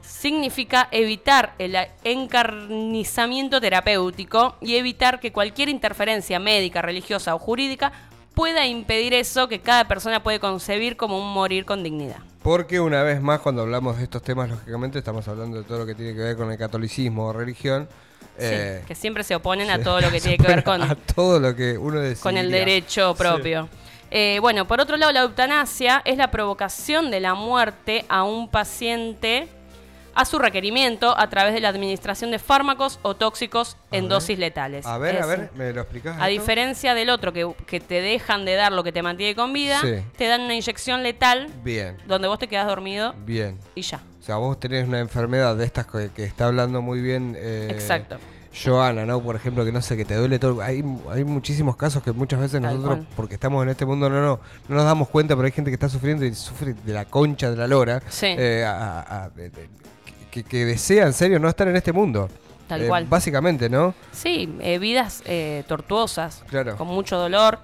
significa 0.00 0.88
evitar 0.90 1.54
el 1.58 1.76
encarnizamiento 2.04 3.60
terapéutico 3.60 4.56
y 4.60 4.76
evitar 4.76 5.20
que 5.20 5.32
cualquier 5.32 5.68
interferencia 5.68 6.38
médica, 6.38 6.82
religiosa 6.82 7.34
o 7.34 7.38
jurídica 7.38 7.92
pueda 8.34 8.66
impedir 8.66 9.14
eso 9.14 9.48
que 9.48 9.60
cada 9.60 9.86
persona 9.86 10.22
puede 10.22 10.40
concebir 10.40 10.96
como 10.96 11.18
un 11.18 11.32
morir 11.32 11.64
con 11.64 11.82
dignidad. 11.82 12.18
Porque 12.42 12.78
una 12.78 13.02
vez 13.02 13.22
más, 13.22 13.40
cuando 13.40 13.62
hablamos 13.62 13.96
de 13.96 14.04
estos 14.04 14.22
temas, 14.22 14.50
lógicamente 14.50 14.98
estamos 14.98 15.26
hablando 15.28 15.56
de 15.56 15.64
todo 15.64 15.78
lo 15.78 15.86
que 15.86 15.94
tiene 15.94 16.12
que 16.12 16.20
ver 16.20 16.36
con 16.36 16.50
el 16.52 16.58
catolicismo 16.58 17.28
o 17.28 17.32
religión. 17.32 17.88
Sí, 18.36 18.46
eh, 18.50 18.84
que 18.86 18.94
siempre 18.94 19.22
se 19.22 19.34
oponen 19.34 19.70
a 19.70 19.82
todo 19.82 20.00
lo 20.00 20.10
que 20.10 20.20
tiene 20.20 20.36
que 20.36 20.46
ver 20.48 20.64
con, 20.64 20.82
a 20.82 20.94
todo 20.94 21.40
lo 21.40 21.54
que 21.54 21.78
uno 21.78 22.00
con 22.20 22.36
el 22.36 22.50
derecho 22.50 23.14
propio. 23.14 23.68
Eh, 24.16 24.38
bueno, 24.40 24.64
por 24.68 24.80
otro 24.80 24.96
lado, 24.96 25.10
la 25.10 25.22
eutanasia 25.22 26.00
es 26.04 26.16
la 26.16 26.30
provocación 26.30 27.10
de 27.10 27.18
la 27.18 27.34
muerte 27.34 28.04
a 28.08 28.22
un 28.22 28.48
paciente 28.48 29.48
a 30.14 30.24
su 30.24 30.38
requerimiento 30.38 31.18
a 31.18 31.28
través 31.28 31.52
de 31.54 31.60
la 31.60 31.68
administración 31.70 32.30
de 32.30 32.38
fármacos 32.38 33.00
o 33.02 33.16
tóxicos 33.16 33.76
en 33.90 34.02
ver. 34.04 34.10
dosis 34.10 34.38
letales. 34.38 34.86
A 34.86 34.96
ver, 34.98 35.20
a 35.20 35.26
ver, 35.26 35.50
¿me 35.56 35.72
lo 35.72 35.80
explicás? 35.80 36.14
A 36.20 36.30
esto? 36.30 36.40
diferencia 36.40 36.94
del 36.94 37.10
otro 37.10 37.32
que, 37.32 37.52
que 37.66 37.80
te 37.80 38.00
dejan 38.00 38.44
de 38.44 38.54
dar 38.54 38.70
lo 38.70 38.84
que 38.84 38.92
te 38.92 39.02
mantiene 39.02 39.34
con 39.34 39.52
vida, 39.52 39.80
Sí. 39.80 39.96
te 40.16 40.28
dan 40.28 40.42
una 40.42 40.54
inyección 40.54 41.02
letal 41.02 41.48
Bien, 41.64 41.96
donde 42.06 42.28
vos 42.28 42.38
te 42.38 42.46
quedas 42.46 42.68
dormido 42.68 43.12
bien. 43.26 43.58
y 43.74 43.82
ya. 43.82 44.00
O 44.20 44.22
sea, 44.22 44.36
vos 44.36 44.60
tenés 44.60 44.86
una 44.86 45.00
enfermedad 45.00 45.56
de 45.56 45.64
estas 45.64 45.86
que, 45.88 46.10
que 46.14 46.22
está 46.22 46.46
hablando 46.46 46.80
muy 46.80 47.00
bien. 47.00 47.34
eh, 47.36 47.66
Exacto. 47.72 48.18
Joana, 48.62 49.04
¿no? 49.04 49.20
Por 49.22 49.36
ejemplo, 49.36 49.64
que 49.64 49.72
no 49.72 49.82
sé, 49.82 49.96
que 49.96 50.04
te 50.04 50.14
duele 50.14 50.38
todo. 50.38 50.62
Hay, 50.62 50.84
hay 51.10 51.24
muchísimos 51.24 51.76
casos 51.76 52.02
que 52.02 52.12
muchas 52.12 52.38
veces 52.40 52.60
Tal 52.62 52.74
nosotros, 52.76 52.98
cual. 52.98 53.08
porque 53.16 53.34
estamos 53.34 53.62
en 53.64 53.70
este 53.70 53.84
mundo, 53.86 54.08
no, 54.08 54.20
no, 54.20 54.40
no 54.68 54.74
nos 54.76 54.84
damos 54.84 55.08
cuenta, 55.08 55.34
pero 55.34 55.46
hay 55.46 55.52
gente 55.52 55.70
que 55.70 55.74
está 55.74 55.88
sufriendo 55.88 56.24
y 56.24 56.34
sufre 56.34 56.74
de 56.74 56.92
la 56.92 57.04
concha 57.04 57.50
de 57.50 57.56
la 57.56 57.66
lora. 57.66 58.02
Sí. 58.08 58.26
eh, 58.28 58.64
a- 58.66 59.00
a- 59.00 59.24
a- 59.24 59.30
que, 60.30 60.42
que 60.44 60.64
desea 60.64 61.06
en 61.06 61.12
serio 61.12 61.38
no 61.38 61.48
estar 61.48 61.66
en 61.68 61.76
este 61.76 61.92
mundo. 61.92 62.28
Tal 62.68 62.82
Eh, 62.82 62.86
cual. 62.88 63.04
Básicamente, 63.06 63.68
¿no? 63.68 63.94
Sí, 64.12 64.52
eh, 64.60 64.78
vidas 64.78 65.22
eh, 65.26 65.64
tortuosas, 65.68 66.42
Claro. 66.48 66.76
con 66.76 66.88
mucho 66.88 67.16
dolor. 67.18 67.58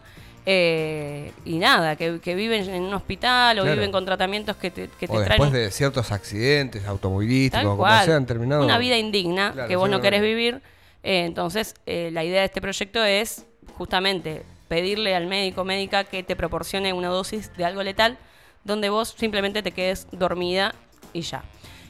eh, 0.47 1.33
y 1.45 1.59
nada, 1.59 1.97
que, 1.97 2.19
que 2.19 2.35
viven 2.35 2.69
en 2.71 2.83
un 2.83 2.95
hospital 2.95 3.59
o 3.59 3.63
Claro. 3.63 3.77
viven 3.77 3.93
con 3.93 4.05
tratamientos 4.07 4.57
que 4.57 4.71
te, 4.71 4.89
que 4.89 5.07
te 5.07 5.13
o 5.13 5.17
traen 5.23 5.29
después 5.29 5.53
de 5.53 5.71
ciertos 5.71 6.11
accidentes 6.13 6.87
automovilísticos, 6.87 7.77
como 7.77 8.03
sean 8.05 8.25
terminado. 8.25 8.65
Una 8.65 8.79
vida 8.79 8.97
indigna 8.97 9.53
Claro, 9.53 9.69
que 9.69 9.77
vos 9.77 9.91
no 9.91 10.01
querés 10.01 10.23
vivir. 10.23 10.63
Eh, 11.03 11.25
entonces, 11.25 11.75
eh, 11.87 12.11
la 12.13 12.25
idea 12.25 12.41
de 12.41 12.47
este 12.47 12.61
proyecto 12.61 13.03
es 13.05 13.47
justamente 13.77 14.45
pedirle 14.69 15.15
al 15.15 15.27
médico 15.27 15.63
o 15.63 15.65
médica 15.65 16.05
que 16.05 16.23
te 16.23 16.37
proporcione 16.37 16.93
una 16.93 17.09
dosis 17.09 17.57
de 17.57 17.65
algo 17.65 17.83
letal 17.83 18.19
donde 18.65 18.91
vos 18.91 19.15
simplemente 19.19 19.63
te 19.63 19.73
quedes 19.73 20.07
dormida 20.13 20.75
y 21.13 21.23
ya. 21.23 21.43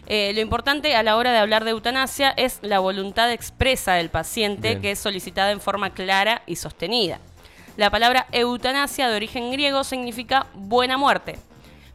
Eh, 0.06 0.32
lo 0.34 0.40
importante 0.40 0.96
a 0.96 1.02
la 1.02 1.16
hora 1.16 1.32
de 1.32 1.38
hablar 1.38 1.64
de 1.64 1.70
eutanasia 1.70 2.30
es 2.30 2.58
la 2.62 2.78
voluntad 2.78 3.30
expresa 3.30 3.94
del 3.94 4.08
paciente 4.08 4.70
Bien. 4.70 4.82
que 4.82 4.90
es 4.92 4.98
solicitada 4.98 5.50
en 5.50 5.60
forma 5.60 5.90
clara 5.90 6.42
y 6.46 6.56
sostenida. 6.56 7.20
La 7.76 7.90
palabra 7.90 8.26
eutanasia 8.32 9.08
de 9.08 9.16
origen 9.16 9.52
griego 9.52 9.84
significa 9.84 10.46
buena 10.54 10.96
muerte. 10.96 11.38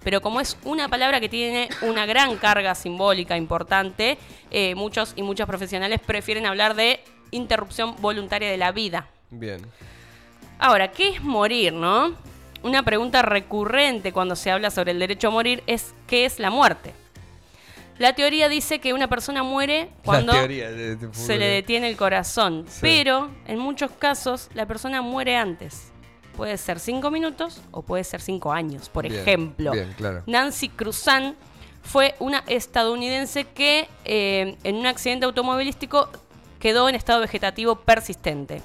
Pero 0.06 0.22
como 0.22 0.40
es 0.40 0.56
una 0.64 0.88
palabra 0.88 1.20
que 1.20 1.28
tiene 1.28 1.68
una 1.82 2.06
gran 2.06 2.38
carga 2.38 2.76
simbólica 2.76 3.36
importante, 3.36 4.18
eh, 4.52 4.76
muchos 4.76 5.14
y 5.18 5.24
muchas 5.24 5.48
profesionales 5.48 6.00
prefieren 6.00 6.46
hablar 6.46 6.76
de 6.76 7.02
interrupción 7.32 7.96
voluntaria 8.00 8.50
de 8.50 8.58
la 8.58 8.72
vida. 8.72 9.08
Bien. 9.32 9.60
Ahora, 10.60 10.92
¿qué 10.92 11.10
es 11.10 11.24
morir, 11.24 11.74
no? 11.74 12.14
Una 12.62 12.84
pregunta 12.84 13.24
recurrente 13.24 14.14
cuando 14.14 14.36
se 14.36 14.52
habla 14.52 14.70
sobre 14.72 14.92
el 14.92 15.00
derecho 15.00 15.28
a 15.28 15.32
morir 15.32 15.64
es 15.68 15.94
¿qué 16.08 16.26
es 16.26 16.40
la 16.40 16.50
muerte? 16.52 16.94
La 17.98 18.14
teoría 18.14 18.48
dice 18.50 18.80
que 18.80 18.94
una 18.94 19.08
persona 19.08 19.42
muere 19.42 19.90
cuando 20.04 20.34
de- 20.34 20.96
de 20.98 21.14
se 21.14 21.38
le 21.38 21.46
detiene 21.48 21.88
el 21.90 21.96
corazón, 21.98 22.66
Sí. 22.68 22.80
pero 22.82 23.32
en 23.48 23.58
muchos 23.58 23.90
casos 23.92 24.50
la 24.54 24.66
persona 24.66 25.02
muere 25.02 25.36
antes. 25.38 25.92
Puede 26.36 26.58
ser 26.58 26.80
cinco 26.80 27.12
minutos 27.12 27.62
o 27.72 27.82
puede 27.82 28.04
ser 28.04 28.22
cinco 28.22 28.52
años, 28.52 28.90
por 28.90 29.08
Bien, 29.08 29.22
ejemplo. 29.22 29.72
Bien, 29.72 29.94
claro. 29.98 30.24
Nancy 30.26 30.70
Cruzan 30.70 31.36
fue 31.82 32.16
una 32.20 32.44
estadounidense 32.48 33.46
que 33.46 33.88
eh, 34.04 34.58
en 34.64 34.76
un 34.76 34.86
accidente 34.86 35.26
automovilístico 35.26 36.10
quedó 36.60 36.90
en 36.90 36.96
estado 36.96 37.22
vegetativo 37.22 37.76
persistente. 37.76 38.62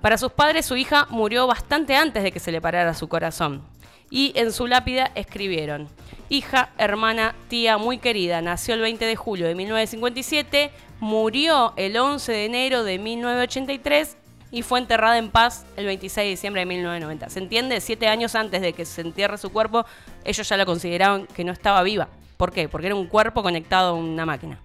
Para 0.00 0.18
sus 0.18 0.32
padres, 0.32 0.66
su 0.66 0.76
hija 0.76 1.06
murió 1.10 1.46
bastante 1.46 1.96
antes 1.96 2.22
de 2.22 2.32
que 2.32 2.40
se 2.40 2.52
le 2.52 2.60
parara 2.60 2.92
su 2.94 3.08
corazón. 3.08 3.62
Y 4.10 4.32
en 4.34 4.52
su 4.52 4.66
lápida 4.66 5.10
escribieron, 5.14 5.88
hija, 6.28 6.70
hermana, 6.76 7.34
tía 7.48 7.78
muy 7.78 7.98
querida, 7.98 8.42
nació 8.42 8.74
el 8.74 8.82
20 8.82 9.06
de 9.06 9.16
julio 9.16 9.46
de 9.46 9.54
1957, 9.54 10.70
murió 11.00 11.72
el 11.76 11.96
11 11.96 12.30
de 12.30 12.44
enero 12.44 12.84
de 12.84 12.98
1983 12.98 14.18
y 14.52 14.62
fue 14.62 14.78
enterrada 14.78 15.18
en 15.18 15.30
paz 15.30 15.64
el 15.76 15.86
26 15.86 16.24
de 16.24 16.30
diciembre 16.30 16.60
de 16.60 16.66
1990. 16.66 17.30
¿Se 17.30 17.38
entiende? 17.40 17.80
Siete 17.80 18.06
años 18.06 18.34
antes 18.34 18.60
de 18.60 18.74
que 18.74 18.84
se 18.84 19.00
entierre 19.00 19.38
su 19.38 19.50
cuerpo, 19.50 19.86
ellos 20.24 20.48
ya 20.48 20.56
la 20.58 20.66
consideraban 20.66 21.26
que 21.26 21.42
no 21.42 21.52
estaba 21.52 21.82
viva. 21.82 22.08
¿Por 22.36 22.52
qué? 22.52 22.68
Porque 22.68 22.88
era 22.88 22.94
un 22.94 23.06
cuerpo 23.06 23.42
conectado 23.42 23.90
a 23.90 23.94
una 23.94 24.26
máquina. 24.26 24.60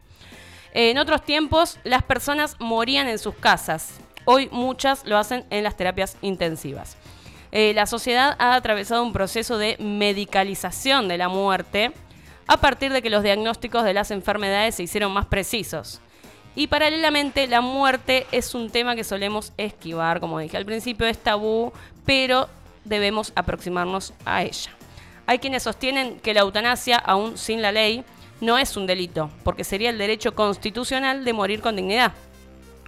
En 0.74 0.98
otros 0.98 1.24
tiempos, 1.24 1.79
las 1.86 2.03
personas 2.03 2.58
morían 2.60 3.08
en 3.08 3.17
sus 3.17 3.34
casas. 3.36 4.00
Hoy 4.25 4.50
muchas 4.51 5.06
lo 5.06 5.17
hacen 5.17 5.46
en 5.50 5.63
las 5.63 5.77
terapias 5.77 6.17
intensivas. 6.22 6.98
Eh, 7.53 7.72
la 7.74 7.86
sociedad 7.86 8.36
ha 8.39 8.56
atravesado 8.56 9.01
un 9.03 9.13
proceso 9.13 9.58
de 9.58 9.77
medicalización 9.79 11.08
de 11.08 11.17
la 11.17 11.29
muerte 11.29 11.94
a 12.46 12.58
partir 12.58 12.91
de 12.91 13.01
que 13.01 13.10
los 13.10 13.24
diagnósticos 13.24 13.86
de 13.86 13.94
las 13.94 14.12
enfermedades 14.12 14.75
se 14.75 14.84
hicieron 14.84 15.13
más 15.13 15.27
precisos. 15.27 16.01
Y 16.58 16.66
paralelamente 16.66 17.46
la 17.46 17.62
muerte 17.62 18.26
es 18.32 18.56
un 18.56 18.72
tema 18.72 18.96
que 18.96 19.04
solemos 19.04 19.54
esquivar, 19.58 20.20
como 20.20 20.40
dije 20.40 20.58
al 20.58 20.66
principio, 20.66 21.06
es 21.06 21.20
tabú, 21.20 21.72
pero 22.04 22.50
debemos 22.84 23.32
aproximarnos 23.36 24.12
a 24.26 24.42
ella. 24.42 24.72
Hay 25.28 25.38
quienes 25.38 25.62
sostienen 25.62 26.20
que 26.20 26.34
la 26.34 26.40
eutanasia, 26.40 26.98
aún 26.98 27.38
sin 27.38 27.62
la 27.62 27.72
ley, 27.72 28.04
no 28.42 28.58
es 28.58 28.76
un 28.76 28.88
delito, 28.88 29.30
porque 29.44 29.64
sería 29.64 29.92
el 29.92 30.00
derecho 30.00 30.34
constitucional 30.34 31.24
de 31.26 31.34
morir 31.34 31.62
con 31.62 31.76
dignidad 31.76 32.14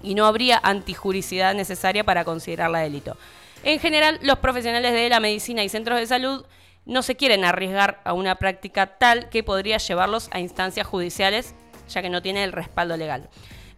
y 0.02 0.16
no 0.16 0.26
habría 0.26 0.60
antijuricidad 0.64 1.54
necesaria 1.54 2.04
para 2.04 2.26
considerarla 2.26 2.80
delito. 2.80 3.18
En 3.62 3.80
general, 3.80 4.18
los 4.24 4.40
profesionales 4.40 4.94
de 4.94 5.10
la 5.10 5.20
medicina 5.20 5.64
y 5.64 5.70
centros 5.70 6.00
de 6.00 6.08
salud 6.08 6.44
no 6.88 7.04
se 7.04 7.16
quieren 7.16 7.46
arriesgar 7.46 8.02
a 8.04 8.14
una 8.14 8.34
práctica 8.34 8.98
tal 8.98 9.30
que 9.30 9.44
podría 9.44 9.78
llevarlos 9.78 10.28
a 10.32 10.40
instancias 10.40 10.88
judiciales, 10.88 11.54
ya 11.88 12.02
que 12.02 12.10
no 12.10 12.24
tiene 12.24 12.44
el 12.44 12.52
respaldo 12.52 12.98
legal. 12.98 13.30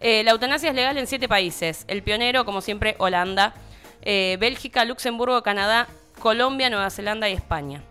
Eh, 0.02 0.24
la 0.24 0.32
eutanasia 0.32 0.70
es 0.70 0.76
legal 0.76 0.98
en 0.98 1.06
siete 1.06 1.30
países. 1.30 1.86
El 1.88 2.02
pionero, 2.02 2.44
como 2.44 2.62
siempre, 2.62 2.96
Holanda, 2.98 3.54
eh, 4.02 4.36
Bélgica, 4.40 4.84
Luxemburgo, 4.84 5.44
Canadá, 5.44 5.88
Colombia, 6.20 6.72
Nueva 6.72 6.90
Zelanda 6.90 7.30
y 7.30 7.34
España. 7.34 7.84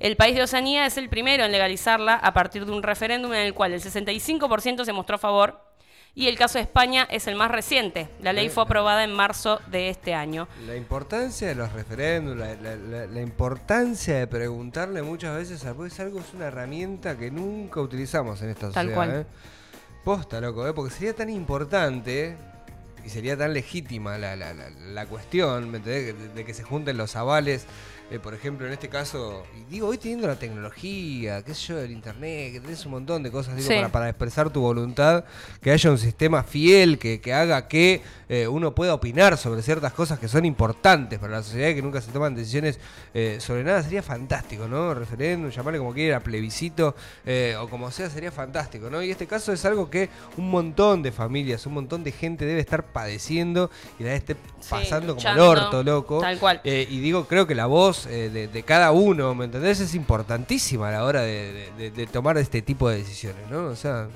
El 0.00 0.16
país 0.16 0.34
de 0.34 0.42
Oceanía 0.42 0.84
es 0.84 0.96
el 0.96 1.08
primero 1.08 1.44
en 1.44 1.52
legalizarla 1.52 2.14
a 2.16 2.32
partir 2.32 2.66
de 2.66 2.72
un 2.72 2.82
referéndum 2.82 3.32
en 3.34 3.46
el 3.46 3.54
cual 3.54 3.72
el 3.72 3.80
65% 3.80 4.84
se 4.84 4.92
mostró 4.92 5.14
a 5.14 5.18
favor 5.18 5.60
y 6.12 6.26
el 6.26 6.36
caso 6.36 6.58
de 6.58 6.62
España 6.62 7.06
es 7.08 7.28
el 7.28 7.36
más 7.36 7.52
reciente. 7.52 8.08
La 8.20 8.32
ley 8.32 8.48
fue 8.48 8.64
aprobada 8.64 9.04
en 9.04 9.12
marzo 9.12 9.60
de 9.68 9.90
este 9.90 10.14
año. 10.14 10.48
La 10.66 10.74
importancia 10.74 11.46
de 11.46 11.54
los 11.54 11.72
referéndums, 11.72 12.36
la, 12.36 13.20
importancia 13.20 14.18
de 14.18 14.26
preguntarle 14.26 15.02
muchas 15.02 15.36
veces 15.36 15.64
a 15.64 15.72
pues 15.72 15.98
algo 16.00 16.18
es 16.18 16.34
una 16.34 16.46
herramienta 16.46 17.16
que 17.16 17.30
nunca 17.30 17.80
utilizamos 17.80 18.42
en 18.42 18.50
esta 18.50 18.66
sociedad. 18.66 18.84
Tal 18.84 18.94
cual. 18.94 19.10
¿eh? 19.20 19.26
Posta, 20.04 20.40
loco, 20.40 20.66
¿eh? 20.66 20.72
porque 20.72 20.92
sería 20.92 21.14
tan 21.14 21.30
importante 21.30 22.36
y 23.04 23.08
sería 23.08 23.36
tan 23.36 23.52
legítima 23.52 24.18
la, 24.18 24.34
la, 24.34 25.06
cuestión, 25.06 25.70
¿me 25.70 25.78
entendés? 25.78 26.34
De 26.34 26.44
que 26.44 26.54
se 26.54 26.64
junten 26.64 26.96
los 26.96 27.14
avales 27.14 27.66
eh, 28.10 28.18
por 28.18 28.34
ejemplo, 28.34 28.66
en 28.66 28.74
este 28.74 28.88
caso, 28.88 29.42
digo, 29.70 29.88
hoy 29.88 29.96
teniendo 29.96 30.26
la 30.26 30.36
tecnología, 30.36 31.42
qué 31.42 31.54
sé 31.54 31.68
yo, 31.68 31.78
el 31.78 31.92
internet, 31.92 32.52
que 32.52 32.60
tenés 32.60 32.84
un 32.84 32.92
montón 32.92 33.22
de 33.22 33.30
cosas 33.30 33.56
digo, 33.56 33.68
para, 33.68 33.88
para, 33.88 34.08
expresar 34.10 34.50
tu 34.50 34.60
voluntad, 34.60 35.24
que 35.62 35.70
haya 35.70 35.90
un 35.90 35.96
sistema 35.96 36.42
fiel 36.42 36.98
que, 36.98 37.22
que 37.22 37.32
haga 37.32 37.68
que 37.68 38.02
eh, 38.28 38.46
uno 38.46 38.74
pueda 38.74 38.92
opinar 38.92 39.38
sobre 39.38 39.62
ciertas 39.62 39.94
cosas 39.94 40.18
que 40.18 40.28
son 40.28 40.44
importantes 40.44 41.18
para 41.18 41.32
la 41.34 41.42
sociedad 41.42 41.70
y 41.70 41.74
que 41.74 41.82
nunca 41.82 42.02
se 42.02 42.12
toman 42.12 42.34
decisiones 42.34 42.78
eh, 43.14 43.38
sobre 43.40 43.64
nada, 43.64 43.82
sería 43.82 44.02
fantástico, 44.02 44.68
¿no? 44.68 44.92
Referéndum, 44.92 45.50
llamarle 45.50 45.78
como 45.78 45.94
quiera, 45.94 46.20
plebiscito, 46.20 46.94
o 47.60 47.68
como 47.68 47.90
sea, 47.90 48.10
sería 48.10 48.30
fantástico, 48.30 48.90
¿no? 48.90 49.02
Y 49.02 49.10
este 49.10 49.26
caso 49.26 49.52
es 49.52 49.64
algo 49.64 49.88
que 49.88 50.10
un 50.36 50.50
montón 50.50 51.02
de 51.02 51.12
familias, 51.12 51.64
un 51.66 51.74
montón 51.74 52.04
de 52.04 52.12
gente 52.12 52.44
debe 52.44 52.60
estar 52.60 52.84
padeciendo 52.84 53.70
y 53.98 54.04
la 54.04 54.14
esté 54.14 54.36
pasando 54.68 55.16
como 55.16 55.28
el 55.28 55.38
orto, 55.38 55.82
loco. 55.82 56.20
Tal 56.20 56.38
cual. 56.38 56.60
y 56.64 57.00
digo, 57.00 57.26
creo 57.26 57.46
que 57.46 57.54
la 57.54 57.66
voz 57.66 57.91
eh, 58.06 58.48
de, 58.52 58.62
cada 58.62 58.92
uno, 58.92 59.34
¿me 59.34 59.46
entendés? 59.46 59.80
Es 59.80 59.94
importantísima 59.94 60.88
a 60.88 60.92
la 60.92 61.04
hora 61.04 61.22
de, 61.22 62.08
tomar 62.12 62.38
este 62.38 62.62
tipo 62.62 62.88
de 62.88 62.98
decisiones, 62.98 63.48
¿no? 63.50 63.66
O 63.66 63.76
sea... 63.76 64.08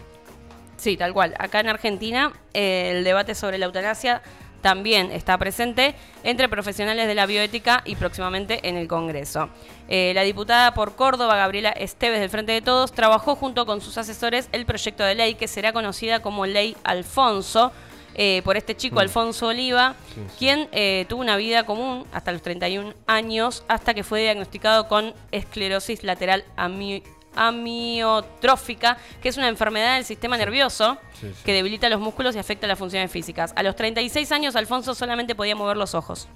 Sí, 0.76 0.96
tal 0.96 1.12
cual. 1.14 1.34
Acá 1.38 1.60
en 1.60 1.68
Argentina 1.68 2.32
eh, 2.52 2.92
el 2.96 3.04
debate 3.04 3.34
sobre 3.34 3.58
la 3.58 3.66
eutanasia 3.66 4.22
también 4.60 5.12
está 5.12 5.38
presente 5.38 5.94
entre 6.24 6.48
profesionales 6.48 7.06
de 7.06 7.14
la 7.14 7.26
bioética 7.26 7.82
y 7.84 7.94
próximamente 7.94 8.68
en 8.68 8.76
el 8.76 8.88
Congreso. 8.88 9.48
Eh, 9.88 10.12
la 10.14 10.22
diputada 10.22 10.74
por 10.74 10.96
Córdoba, 10.96 11.36
Gabriela 11.36 11.70
Esteves 11.70 12.20
del 12.20 12.30
Frente 12.30 12.50
de 12.52 12.62
Todos, 12.62 12.92
trabajó 12.92 13.36
junto 13.36 13.64
con 13.64 13.80
sus 13.80 13.96
asesores 13.96 14.48
el 14.52 14.66
proyecto 14.66 15.04
de 15.04 15.14
ley 15.14 15.36
que 15.36 15.46
será 15.46 15.72
conocida 15.72 16.20
como 16.20 16.46
Ley 16.46 16.76
Alfonso, 16.82 17.70
eh, 18.18 18.40
por 18.44 18.56
este 18.56 18.74
chico, 18.74 18.96
mm. 18.96 19.00
Alfonso 19.00 19.48
Oliva, 19.48 19.94
quien 20.38 20.70
eh, 20.72 21.04
tuvo 21.06 21.20
una 21.20 21.36
vida 21.36 21.66
común 21.66 22.06
hasta 22.12 22.32
los 22.32 22.40
31 22.40 22.94
años, 23.06 23.62
hasta 23.68 23.92
que 23.92 24.04
fue 24.04 24.22
diagnosticado 24.22 24.88
con 24.88 25.12
esclerosis 25.32 26.02
lateral 26.02 26.42
amiotrófica, 27.36 28.96
que 29.20 29.28
es 29.28 29.36
una 29.36 29.48
enfermedad 29.48 29.96
del 29.96 30.06
sistema 30.06 30.38
nervioso 30.38 30.96
que 31.44 31.52
debilita 31.52 31.90
los 31.90 32.00
músculos 32.00 32.34
y 32.36 32.38
afecta 32.38 32.66
las 32.66 32.78
funciones 32.78 33.10
físicas. 33.10 33.52
A 33.54 33.62
los 33.62 33.76
36 33.76 34.32
años, 34.32 34.56
Alfonso 34.56 34.94
solamente 34.94 35.34
podía 35.34 35.54
mover 35.54 35.76
los 35.76 35.94
ojos. 35.94 36.26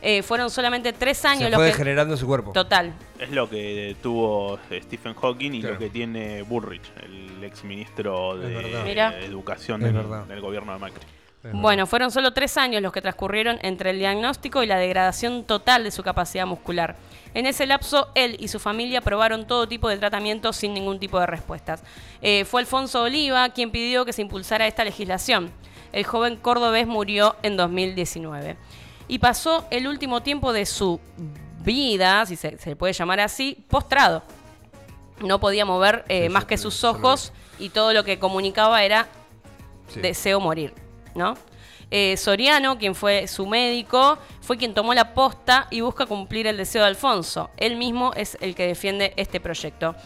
Eh, 0.00 0.22
fueron 0.22 0.50
solamente 0.50 0.92
tres 0.92 1.24
años 1.24 1.50
Se 1.50 1.56
fue 1.56 1.66
degenerando 1.66 2.16
su 2.16 2.26
cuerpo. 2.26 2.52
Total. 2.52 2.92
Es 3.18 3.30
lo 3.30 3.50
que 3.50 3.96
tuvo 4.02 4.58
Stephen 4.70 5.14
Hawking 5.14 5.52
y 5.52 5.62
lo 5.62 5.76
que 5.78 5.90
tiene 5.90 6.42
Burrich, 6.42 6.92
el 7.02 7.42
exministro 7.42 8.36
de 8.36 8.92
Educación 9.24 9.80
del, 9.80 10.40
gobierno 10.40 10.72
de 10.72 10.78
Macri. 10.78 11.02
Bueno, 11.52 11.86
fueron 11.86 12.10
solo 12.10 12.32
tres 12.32 12.56
años 12.56 12.82
los 12.82 12.92
que 12.92 13.00
transcurrieron 13.00 13.58
entre 13.62 13.90
el 13.90 13.98
diagnóstico 13.98 14.62
y 14.62 14.66
la 14.66 14.76
degradación 14.76 15.44
total 15.44 15.84
de 15.84 15.90
su 15.90 16.02
capacidad 16.02 16.46
muscular. 16.46 16.96
En 17.32 17.46
ese 17.46 17.64
lapso, 17.64 18.08
él 18.14 18.36
y 18.40 18.48
su 18.48 18.58
familia 18.58 19.00
probaron 19.00 19.46
todo 19.46 19.68
tipo 19.68 19.88
de 19.88 19.98
tratamientos 19.98 20.56
sin 20.56 20.74
ningún 20.74 20.98
tipo 20.98 21.18
de 21.20 21.26
respuestas. 21.26 21.82
Eh, 22.22 22.44
fue 22.44 22.60
Alfonso 22.60 23.02
Oliva 23.02 23.48
quien 23.50 23.70
pidió 23.70 24.04
que 24.04 24.12
se 24.12 24.22
impulsara 24.22 24.66
esta 24.66 24.84
legislación. 24.84 25.50
El 25.92 26.04
joven 26.04 26.36
cordobés 26.36 26.86
murió 26.86 27.36
en 27.42 27.56
2019 27.56 28.56
y 29.08 29.18
pasó 29.18 29.66
el 29.70 29.86
último 29.86 30.22
tiempo 30.22 30.52
de 30.52 30.66
su 30.66 31.00
vida, 31.64 32.24
si 32.26 32.36
se, 32.36 32.58
se 32.58 32.76
puede 32.76 32.92
llamar 32.92 33.20
así, 33.20 33.64
postrado. 33.68 34.22
No 35.20 35.40
podía 35.40 35.64
mover 35.64 36.04
eh, 36.08 36.28
más 36.28 36.44
que 36.44 36.56
sus 36.56 36.84
ojos 36.84 37.32
y 37.58 37.70
todo 37.70 37.92
lo 37.92 38.04
que 38.04 38.18
comunicaba 38.18 38.84
era 38.84 39.08
deseo 39.96 40.38
morir, 40.38 40.74
¿no? 41.14 41.34
Eh, 41.90 42.16
Soriano, 42.18 42.78
quien 42.78 42.94
fue 42.94 43.26
su 43.26 43.46
médico, 43.46 44.18
fue 44.42 44.58
quien 44.58 44.74
tomó 44.74 44.92
la 44.92 45.14
posta 45.14 45.66
y 45.70 45.80
busca 45.80 46.04
cumplir 46.06 46.46
el 46.46 46.56
deseo 46.56 46.82
de 46.82 46.88
Alfonso. 46.88 47.50
Él 47.56 47.76
mismo 47.76 48.12
es 48.14 48.36
el 48.40 48.54
que 48.54 48.66
defiende 48.66 49.14
este 49.16 49.40
proyecto. 49.40 49.96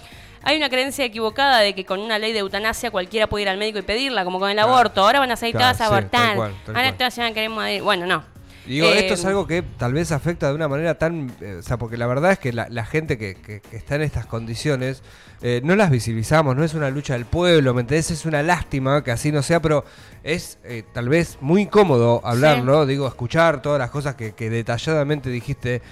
Hay 0.45 0.57
una 0.57 0.71
creencia 0.71 1.05
equivocada 1.05 1.59
de 1.59 1.75
que 1.75 1.85
con 1.85 2.01
una 2.01 2.19
ley 2.19 2.33
de 2.33 2.41
eutanasia 2.41 2.91
cualquiera 2.91 3.27
puede 3.29 3.43
ir 3.43 3.49
al 3.49 3.59
médico 3.59 3.79
y 3.79 3.83
pedirla, 3.83 4.25
como 4.25 4.39
con 4.39 4.51
el 4.51 4.59
aborto. 4.59 5.03
Ahora 5.03 5.19
van 5.19 5.31
a 5.31 5.37
salir 5.37 5.57
todas 5.57 5.81
a 5.81 5.87
abortar. 5.87 6.37
Ahora 6.69 6.97
todas 6.97 7.17
van 7.19 7.29
a 7.29 7.33
querer 7.33 7.51
morir. 7.51 7.83
Bueno, 7.83 8.07
no. 8.07 8.32
Digo, 8.67 8.87
esto 8.89 9.15
es 9.15 9.25
eh, 9.25 9.29
algo 9.29 9.47
que 9.47 9.63
tal 9.63 9.93
vez 9.93 10.13
afecta 10.13 10.49
de 10.49 10.55
una 10.55 10.69
manera 10.69 10.97
tan... 10.97 11.33
Eh, 11.41 11.57
o 11.59 11.63
sea, 11.63 11.79
porque 11.79 11.97
la 11.97 12.07
verdad 12.07 12.33
es 12.33 12.39
que 12.39 12.53
la, 12.53 12.85
gente 12.85 13.19
que, 13.19 13.63
está 13.73 13.97
en 13.97 14.03
estas 14.03 14.27
condiciones 14.27 15.03
eh, 15.43 15.61
no 15.65 15.75
las 15.75 15.91
visibilizamos, 15.91 16.55
no 16.55 16.63
es 16.63 16.75
una 16.75 16.91
lucha 16.91 17.15
del 17.15 17.25
pueblo, 17.25 17.75
¿me 17.75 17.81
entendés? 17.81 18.11
Es 18.13 18.25
una 18.25 18.43
lástima 18.43 19.03
que 19.03 19.11
así 19.11 19.33
no 19.33 19.43
sea, 19.43 19.61
pero 19.61 19.85
es 20.23 20.59
tal 20.93 21.09
vez 21.09 21.39
muy 21.41 21.63
incómodo 21.63 22.21
hablarlo, 22.25 22.87
digo, 22.87 23.09
escuchar 23.09 23.61
todas 23.63 23.79
las 23.79 23.91
cosas 23.91 24.15
que, 24.15 24.51
detalladamente 24.51 25.31
dijiste, 25.31 25.83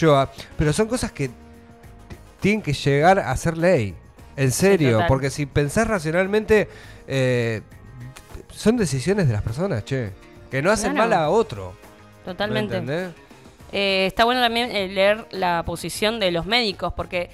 Joa, 0.00 0.32
pero 0.58 0.72
son 0.72 0.88
cosas 0.88 1.12
que 1.12 1.30
tienen 2.40 2.62
que 2.62 2.72
llegar 2.72 3.20
a 3.20 3.36
ser 3.36 3.56
ley, 3.56 3.94
en 4.36 4.50
serio, 4.50 5.02
porque 5.06 5.30
si 5.30 5.46
pensás 5.46 5.86
racionalmente, 5.86 6.68
son 8.50 8.76
decisiones 8.76 9.28
de 9.28 9.32
las 9.32 9.42
personas, 9.42 9.84
che, 9.84 10.10
que 10.50 10.62
no 10.62 10.72
hacen 10.72 10.94
mal 10.94 11.12
a 11.12 11.28
otro. 11.30 11.89
Totalmente. 12.24 13.12
Eh, 13.72 14.06
está 14.06 14.24
bueno 14.24 14.40
también 14.40 14.74
eh, 14.74 14.88
leer 14.88 15.26
la 15.30 15.62
posición 15.64 16.18
de 16.18 16.30
los 16.30 16.46
médicos, 16.46 16.92
porque 16.94 17.30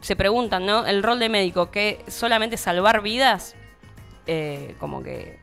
se 0.00 0.16
preguntan, 0.16 0.66
¿no? 0.66 0.86
El 0.86 1.02
rol 1.02 1.18
de 1.18 1.28
médico, 1.28 1.70
que 1.70 1.98
solamente 2.08 2.56
salvar 2.56 3.02
vidas, 3.02 3.54
eh, 4.26 4.74
como 4.78 5.02
que 5.02 5.38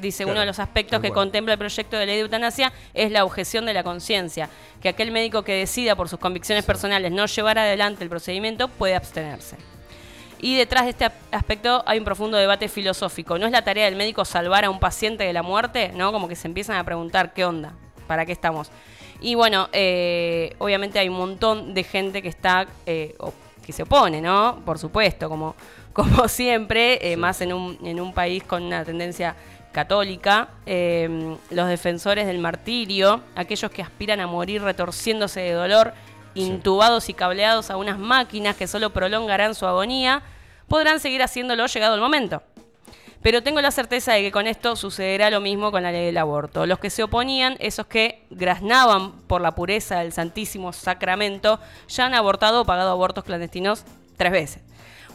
dice 0.00 0.26
uno 0.26 0.40
de 0.40 0.46
los 0.46 0.58
aspectos 0.58 1.00
que 1.00 1.10
contempla 1.10 1.54
el 1.54 1.58
proyecto 1.58 1.96
de 1.96 2.04
ley 2.04 2.16
de 2.16 2.22
eutanasia 2.22 2.70
es 2.92 3.10
la 3.10 3.24
objeción 3.24 3.64
de 3.64 3.72
la 3.72 3.82
conciencia, 3.82 4.50
que 4.82 4.90
aquel 4.90 5.10
médico 5.10 5.42
que 5.42 5.54
decida 5.54 5.96
por 5.96 6.10
sus 6.10 6.18
convicciones 6.18 6.66
personales 6.66 7.10
no 7.12 7.24
llevar 7.24 7.58
adelante 7.58 8.04
el 8.04 8.10
procedimiento 8.10 8.68
puede 8.68 8.94
abstenerse. 8.94 9.56
Y 10.38 10.56
detrás 10.56 10.84
de 10.84 10.90
este 10.90 11.10
aspecto 11.30 11.82
hay 11.86 11.98
un 11.98 12.04
profundo 12.04 12.36
debate 12.36 12.68
filosófico. 12.68 13.38
¿No 13.38 13.46
es 13.46 13.52
la 13.52 13.62
tarea 13.62 13.86
del 13.86 13.96
médico 13.96 14.26
salvar 14.26 14.66
a 14.66 14.70
un 14.70 14.78
paciente 14.78 15.24
de 15.24 15.32
la 15.32 15.42
muerte? 15.42 15.92
¿No? 15.94 16.12
Como 16.12 16.28
que 16.28 16.36
se 16.36 16.46
empiezan 16.46 16.76
a 16.76 16.84
preguntar, 16.84 17.32
¿qué 17.32 17.46
onda? 17.46 17.72
¿Para 18.06 18.26
qué 18.26 18.32
estamos? 18.32 18.70
Y 19.20 19.34
bueno, 19.34 19.68
eh, 19.72 20.54
obviamente 20.58 20.98
hay 20.98 21.08
un 21.08 21.16
montón 21.16 21.74
de 21.74 21.84
gente 21.84 22.20
que 22.22 22.28
está, 22.28 22.66
eh, 22.86 23.16
que 23.64 23.72
se 23.72 23.84
opone, 23.84 24.20
¿no? 24.20 24.60
Por 24.64 24.78
supuesto, 24.78 25.28
como, 25.28 25.54
como 25.92 26.28
siempre, 26.28 27.12
eh, 27.12 27.16
más 27.16 27.40
en 27.40 27.52
un, 27.52 27.78
en 27.84 28.00
un 28.00 28.12
país 28.12 28.42
con 28.42 28.62
una 28.62 28.84
tendencia 28.84 29.34
católica, 29.72 30.50
los 31.50 31.68
defensores 31.68 32.28
del 32.28 32.38
martirio, 32.38 33.22
aquellos 33.34 33.72
que 33.72 33.82
aspiran 33.82 34.20
a 34.20 34.28
morir 34.28 34.62
retorciéndose 34.62 35.40
de 35.40 35.50
dolor, 35.50 35.94
intubados 36.34 37.08
y 37.08 37.14
cableados 37.14 37.70
a 37.70 37.76
unas 37.76 37.98
máquinas 37.98 38.54
que 38.54 38.68
solo 38.68 38.90
prolongarán 38.90 39.56
su 39.56 39.66
agonía, 39.66 40.22
podrán 40.68 41.00
seguir 41.00 41.24
haciéndolo 41.24 41.66
llegado 41.66 41.96
el 41.96 42.00
momento. 42.00 42.42
Pero 43.24 43.42
tengo 43.42 43.62
la 43.62 43.70
certeza 43.70 44.12
de 44.12 44.20
que 44.20 44.30
con 44.30 44.46
esto 44.46 44.76
sucederá 44.76 45.30
lo 45.30 45.40
mismo 45.40 45.72
con 45.72 45.82
la 45.82 45.90
ley 45.90 46.04
del 46.04 46.18
aborto. 46.18 46.66
Los 46.66 46.78
que 46.78 46.90
se 46.90 47.02
oponían, 47.02 47.56
esos 47.58 47.86
que 47.86 48.26
graznaban 48.28 49.12
por 49.12 49.40
la 49.40 49.54
pureza 49.54 50.00
del 50.00 50.12
Santísimo 50.12 50.74
Sacramento, 50.74 51.58
ya 51.88 52.04
han 52.04 52.12
abortado 52.12 52.60
o 52.60 52.64
pagado 52.66 52.90
abortos 52.90 53.24
clandestinos 53.24 53.86
tres 54.18 54.30
veces. 54.30 54.62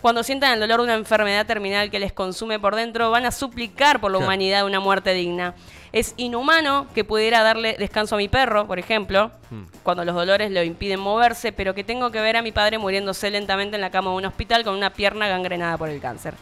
Cuando 0.02 0.24
sientan 0.24 0.54
el 0.54 0.60
dolor 0.60 0.80
de 0.80 0.86
una 0.86 0.96
enfermedad 0.96 1.46
terminal 1.46 1.92
que 1.92 2.00
les 2.00 2.12
consume 2.12 2.58
por 2.58 2.76
dentro, 2.76 3.12
van 3.12 3.28
a 3.28 3.32
suplicar 3.32 4.02
por 4.02 4.12
la 4.12 4.18
humanidad 4.18 4.66
una 4.66 4.80
muerte 4.80 5.14
digna. 5.14 5.54
Es 5.92 6.16
inhumano 6.18 6.88
que 6.96 7.04
pudiera 7.04 7.44
darle 7.44 7.76
descanso 7.78 8.16
a 8.16 8.18
mi 8.18 8.28
perro, 8.28 8.66
por 8.66 8.80
ejemplo, 8.80 9.30
hmm. 9.52 9.64
cuando 9.84 10.04
los 10.04 10.16
dolores 10.16 10.50
lo 10.50 10.64
impiden 10.64 11.00
moverse, 11.00 11.52
pero 11.52 11.76
que 11.76 11.84
tengo 11.84 12.10
que 12.10 12.22
ver 12.22 12.38
a 12.38 12.42
mi 12.42 12.52
padre 12.52 12.80
muriéndose 12.80 13.30
lentamente 13.30 13.76
en 13.76 13.82
la 13.82 13.92
cama 13.92 14.10
de 14.10 14.18
un 14.18 14.26
hospital 14.26 14.64
con 14.64 14.74
una 14.74 14.94
pierna 14.94 15.28
gangrenada 15.28 15.78
por 15.78 15.90
el 15.90 16.02
cáncer. 16.02 16.34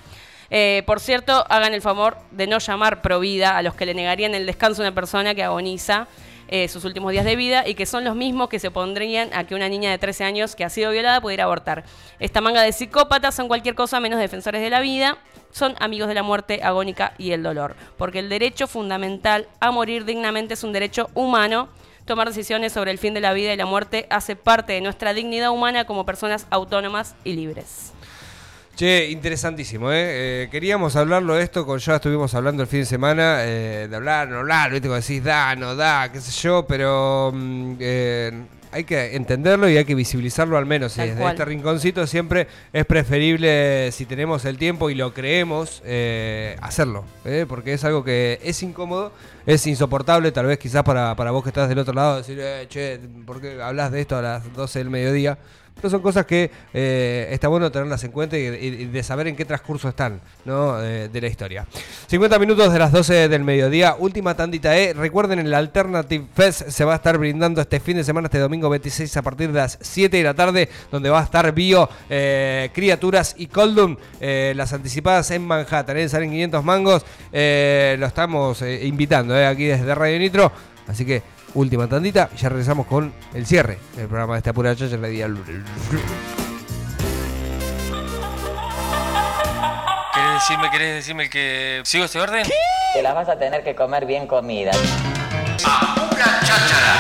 Eh, 0.50 0.84
por 0.86 1.00
cierto, 1.00 1.46
hagan 1.50 1.74
el 1.74 1.82
favor 1.82 2.18
de 2.32 2.48
no 2.48 2.60
llamar 2.60 3.02
provida 3.02 3.58
a 3.58 3.62
los 3.62 3.76
que 3.76 3.86
le 3.86 3.94
negarían 3.94 4.34
el 4.36 4.46
descanso 4.46 4.82
a 4.82 4.88
una 4.88 4.96
persona 4.96 5.36
que 5.36 5.44
agoniza 5.44 6.08
eh, 6.50 6.70
sus 6.70 6.86
últimos 6.86 7.12
días 7.12 7.26
de 7.26 7.36
vida 7.36 7.68
y 7.68 7.76
que 7.76 7.86
son 7.86 8.06
los 8.06 8.16
mismos 8.16 8.48
que 8.48 8.60
se 8.60 8.70
opondrían 8.70 9.30
a 9.34 9.44
que 9.44 9.54
una 9.54 9.68
niña 9.68 9.92
de 9.92 9.98
13 9.98 10.24
años 10.24 10.56
que 10.56 10.64
ha 10.64 10.70
sido 10.70 10.92
violada 10.92 11.20
pudiera 11.20 11.44
abortar. 11.44 11.84
Esta 12.20 12.40
manga 12.40 12.62
de 12.62 12.72
psicópatas 12.72 13.36
son 13.36 13.50
cualquier 13.50 13.76
cosa 13.76 14.00
menos 14.00 14.20
defensores 14.20 14.62
de 14.62 14.70
la 14.70 14.80
vida, 14.80 15.18
son 15.52 15.76
amigos 15.80 16.08
de 16.08 16.14
la 16.14 16.24
muerte 16.24 16.62
agónica 16.64 17.14
y 17.18 17.32
el 17.32 17.44
dolor, 17.44 17.76
porque 17.98 18.20
el 18.20 18.30
derecho 18.30 18.68
fundamental 18.68 19.48
a 19.60 19.72
morir 19.72 20.06
dignamente 20.06 20.54
es 20.54 20.64
un 20.64 20.72
derecho 20.72 21.10
humano. 21.14 21.68
Tomar 22.06 22.30
decisiones 22.30 22.72
sobre 22.72 22.92
el 22.92 22.98
fin 22.98 23.14
de 23.14 23.20
la 23.20 23.34
vida 23.34 23.54
y 23.54 23.58
la 23.58 23.66
muerte 23.66 24.08
hace 24.10 24.38
parte 24.38 24.72
de 24.72 24.80
nuestra 24.80 25.14
dignidad 25.14 25.52
humana 25.52 25.84
como 25.84 26.06
personas 26.06 26.48
autónomas 26.50 27.16
y 27.26 27.34
libres. 27.34 27.92
Che, 28.78 29.08
interesantísimo, 29.10 29.92
¿eh? 29.92 30.44
¿eh? 30.44 30.50
Queríamos 30.52 30.96
hablarlo 30.96 31.34
de 31.34 31.42
esto, 31.42 31.66
con 31.66 31.80
yo 31.80 31.96
estuvimos 31.96 32.36
hablando 32.36 32.62
el 32.62 32.70
fin 32.70 32.82
de 32.82 32.86
semana, 32.86 33.44
eh, 33.44 33.88
de 33.90 33.96
hablar, 33.96 34.30
no 34.30 34.38
hablar, 34.38 34.70
¿viste? 34.70 34.88
Como 34.88 35.02
decís, 35.02 35.24
da, 35.24 35.56
no 35.56 35.76
da, 35.76 36.12
qué 36.12 36.22
sé 36.22 36.30
yo, 36.44 36.64
pero 36.68 37.32
mm, 37.34 37.74
eh, 37.80 38.32
hay 38.72 38.84
que 38.84 39.16
entenderlo 39.16 39.68
y 39.68 39.78
hay 39.78 39.84
que 39.84 39.96
visibilizarlo 39.96 40.60
al 40.60 40.68
menos. 40.68 40.96
desde 40.96 41.28
este 41.28 41.44
rinconcito 41.44 42.06
siempre 42.06 42.48
es 42.72 42.86
preferible, 42.86 43.92
si 43.92 44.06
tenemos 44.06 44.46
el 44.46 44.60
tiempo 44.60 44.92
y 44.92 44.94
lo 44.94 45.12
creemos, 45.12 45.82
hacerlo, 46.62 47.04
porque 47.48 47.74
es 47.74 47.84
algo 47.84 48.04
que 48.04 48.40
es 48.44 48.62
incómodo, 48.62 49.12
es 49.48 49.66
insoportable, 49.66 50.32
tal 50.32 50.46
vez 50.46 50.60
quizás 50.60 50.84
para, 50.84 51.16
para 51.16 51.32
vos 51.32 51.42
que 51.42 51.50
estás 51.50 51.68
del 51.68 51.80
otro 51.80 51.96
lado, 51.96 52.18
decir, 52.18 52.40
che, 52.70 53.00
¿por 53.26 53.42
qué 53.42 53.60
hablas 53.60 53.92
de 53.92 54.02
esto 54.02 54.18
a 54.18 54.22
las 54.22 54.54
12 54.54 54.78
del 54.78 54.92
mediodía? 54.92 55.40
Pero 55.78 55.90
son 55.90 56.02
cosas 56.02 56.26
que 56.26 56.50
eh, 56.74 57.28
está 57.32 57.48
bueno 57.48 57.72
tenerlas 57.72 58.04
en 58.04 58.12
cuenta 58.12 58.38
y, 58.38 58.86
de 58.86 59.04
saber 59.04 59.28
en 59.28 59.36
qué 59.36 59.46
transcurso 59.46 59.90
están 59.90 60.20
¿no? 60.46 60.78
de 60.78 61.22
la 61.22 61.28
historia. 61.28 61.66
50 62.08 62.40
minutos 62.40 62.74
de 62.74 62.80
las 62.80 62.92
12 62.92 63.30
del 63.30 63.44
mediodía, 63.44 63.96
última 63.98 64.36
tandita. 64.36 64.78
¿eh? 64.78 64.94
Recuerden, 64.94 65.40
el 65.40 65.54
Alternative 65.54 66.26
Fest 66.34 66.70
se 66.70 66.84
va 66.84 66.94
a 66.94 66.96
estar 66.98 67.18
brindando 67.18 67.62
este 67.62 67.80
fin 67.80 67.98
de 67.98 68.04
semana, 68.04 68.26
este 68.28 68.40
domingo 68.40 68.70
26 68.70 69.16
a 69.18 69.22
partir 69.22 69.52
de 69.52 69.60
las 69.60 69.78
7 69.82 70.18
de 70.18 70.24
la 70.24 70.34
tarde, 70.34 70.70
donde 70.92 71.10
va 71.10 71.20
a 71.20 71.24
estar 71.24 71.52
Bio, 71.54 71.90
eh, 72.10 72.70
Criaturas 72.74 73.36
y 73.38 73.48
Coldum, 73.48 73.96
las 74.20 74.74
anticipadas 74.74 75.32
en 75.32 75.46
Manhattan. 75.46 76.10
Salen 76.10 76.32
500 76.32 76.64
mangos, 76.64 77.06
lo 77.32 78.06
estamos 78.06 78.62
invitando 78.62 79.36
aquí 79.36 79.66
desde 79.66 79.94
Radio 79.96 80.20
Nitro. 80.20 80.52
Así 80.88 81.06
que 81.06 81.22
última 81.54 81.88
tandita 81.88 82.30
y 82.34 82.38
ya 82.38 82.50
regresamos 82.50 82.88
con 82.88 83.14
el 83.34 83.46
cierre 83.46 83.80
del 83.96 84.08
programa 84.08 84.34
de 84.34 84.40
esta 84.40 84.54
pura 84.54 84.76
chacha 84.76 84.98
la 84.98 85.08
día. 85.08 85.28
¿Querés 90.14 90.34
decirme, 90.34 90.70
querés 90.72 90.96
decirme 90.96 91.30
que 91.30 91.82
sigo 91.86 92.06
este 92.06 92.20
orden? 92.20 92.44
¿Qué? 92.44 92.54
Te 92.94 93.02
las 93.02 93.16
vas 93.16 93.30
a 93.30 93.38
tener 93.38 93.64
que 93.64 93.76
comer 93.76 94.06
bien 94.06 94.28
comida. 94.28 94.72
pura 96.10 96.40
cháchara! 96.42 97.00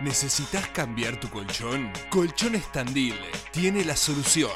¿Necesitas 0.00 0.66
cambiar 0.68 1.18
tu 1.18 1.30
colchón? 1.30 1.90
Colchón 2.10 2.54
Estandil 2.54 3.18
tiene 3.52 3.84
la 3.84 3.96
solución. 3.96 4.50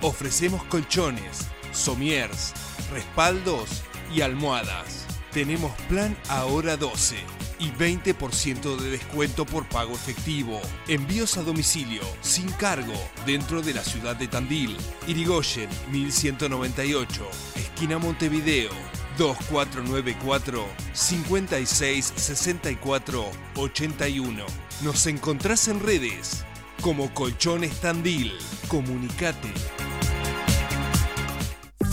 Ofrecemos 0.00 0.62
colchones, 0.64 1.48
somiers, 1.72 2.54
respaldos 2.90 3.82
y 4.14 4.22
almohadas 4.22 5.07
tenemos 5.32 5.72
plan 5.88 6.16
ahora 6.28 6.76
12 6.76 7.16
y 7.58 7.70
20% 7.70 8.76
de 8.76 8.90
descuento 8.90 9.44
por 9.44 9.68
pago 9.68 9.94
efectivo. 9.94 10.60
Envíos 10.86 11.36
a 11.36 11.42
domicilio, 11.42 12.02
sin 12.20 12.48
cargo, 12.52 12.94
dentro 13.26 13.60
de 13.62 13.74
la 13.74 13.82
ciudad 13.84 14.14
de 14.16 14.28
Tandil. 14.28 14.76
Irigoyen 15.06 15.68
1198, 15.90 17.28
esquina 17.56 17.98
Montevideo. 17.98 18.70
2494 19.18 20.64
5664 20.92 23.24
81. 23.56 24.44
Nos 24.82 25.06
encontrás 25.06 25.68
en 25.68 25.80
redes 25.80 26.44
como 26.80 27.12
Colchones 27.12 27.80
Tandil. 27.80 28.32
Comunicate. 28.68 29.52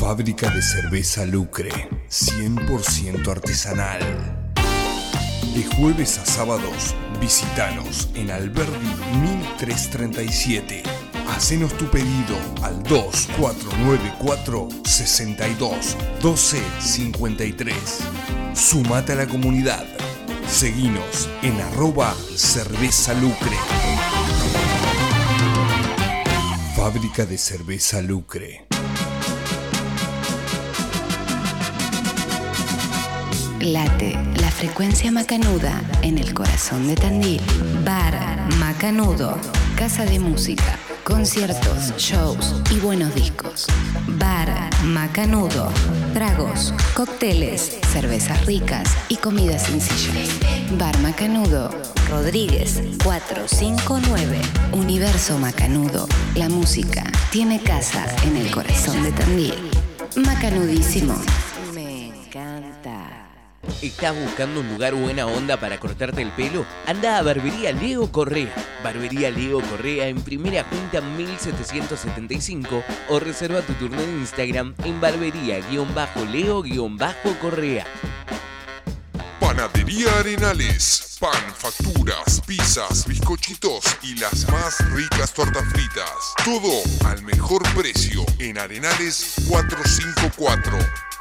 Fábrica 0.05 0.51
de 0.51 0.61
cerveza 0.61 1.25
Lucre, 1.25 1.71
100% 2.11 3.27
artesanal. 3.27 3.99
De 5.55 5.63
jueves 5.75 6.19
a 6.19 6.25
sábados, 6.27 6.93
visitanos 7.19 8.09
en 8.13 8.29
Alberdi 8.29 8.85
1337. 9.19 10.83
Hacenos 11.27 11.75
tu 11.75 11.89
pedido 11.89 12.37
al 12.61 12.83
2494 12.83 14.69
62 14.83 15.97
12 16.21 16.61
Sumate 18.53 19.13
a 19.13 19.15
la 19.15 19.25
comunidad. 19.25 19.85
Seguinos 20.47 21.27
en 21.41 21.59
arroba 21.59 22.13
cerveza 22.35 23.15
lucre. 23.15 23.57
Fábrica 26.75 27.25
de 27.25 27.39
cerveza 27.39 28.03
lucre. 28.03 28.67
Late 33.65 34.15
la 34.39 34.51
frecuencia 34.51 35.11
macanuda 35.11 35.81
en 36.03 36.19
el 36.19 36.35
corazón 36.35 36.87
de 36.87 36.93
Tandil. 36.93 37.41
Bar 37.83 38.47
Macanudo. 38.59 39.39
Casa 39.75 40.05
de 40.05 40.19
música, 40.19 40.77
conciertos, 41.03 41.91
shows 41.97 42.61
y 42.69 42.79
buenos 42.79 43.15
discos. 43.15 43.65
Bar 44.19 44.69
Macanudo. 44.83 45.71
Tragos, 46.13 46.75
cócteles, 46.93 47.79
cervezas 47.91 48.45
ricas 48.45 48.87
y 49.09 49.15
comida 49.15 49.57
sencilla. 49.57 50.13
Bar 50.77 50.99
Macanudo. 50.99 51.71
Rodríguez 52.11 52.83
459. 53.03 54.41
Universo 54.73 55.39
Macanudo. 55.39 56.07
La 56.35 56.49
música 56.49 57.03
tiene 57.31 57.59
casa 57.59 58.05
en 58.25 58.37
el 58.37 58.51
corazón 58.51 59.01
de 59.01 59.11
Tandil. 59.11 59.55
Macanudísimo. 60.17 61.15
¿Estás 63.81 64.15
buscando 64.15 64.61
un 64.61 64.69
lugar 64.69 64.95
buena 64.95 65.25
onda 65.25 65.59
para 65.59 65.77
cortarte 65.79 66.21
el 66.21 66.31
pelo? 66.31 66.65
Anda 66.85 67.17
a 67.17 67.21
Barbería 67.21 67.73
Leo 67.73 68.09
Correa. 68.11 68.53
Barbería 68.83 69.29
Leo 69.29 69.61
Correa 69.61 70.07
en 70.07 70.21
Primera 70.21 70.63
Junta 70.63 71.01
1775 71.01 72.83
o 73.09 73.19
reserva 73.19 73.61
tu 73.61 73.73
turno 73.73 74.01
en 74.01 74.19
Instagram 74.19 74.73
en 74.85 75.01
barbería-leo-correa. 75.01 77.85
Panadería 79.39 80.19
Arenales. 80.19 81.17
Pan, 81.19 81.53
facturas, 81.55 82.41
pizzas, 82.45 83.05
bizcochitos 83.07 83.83
y 84.03 84.15
las 84.15 84.47
más 84.49 84.77
ricas 84.91 85.33
tortas 85.33 85.63
fritas. 85.71 86.33
Todo 86.43 86.81
al 87.09 87.23
mejor 87.23 87.63
precio 87.73 88.25
en 88.39 88.57
Arenales 88.57 89.35
454. 89.47 91.14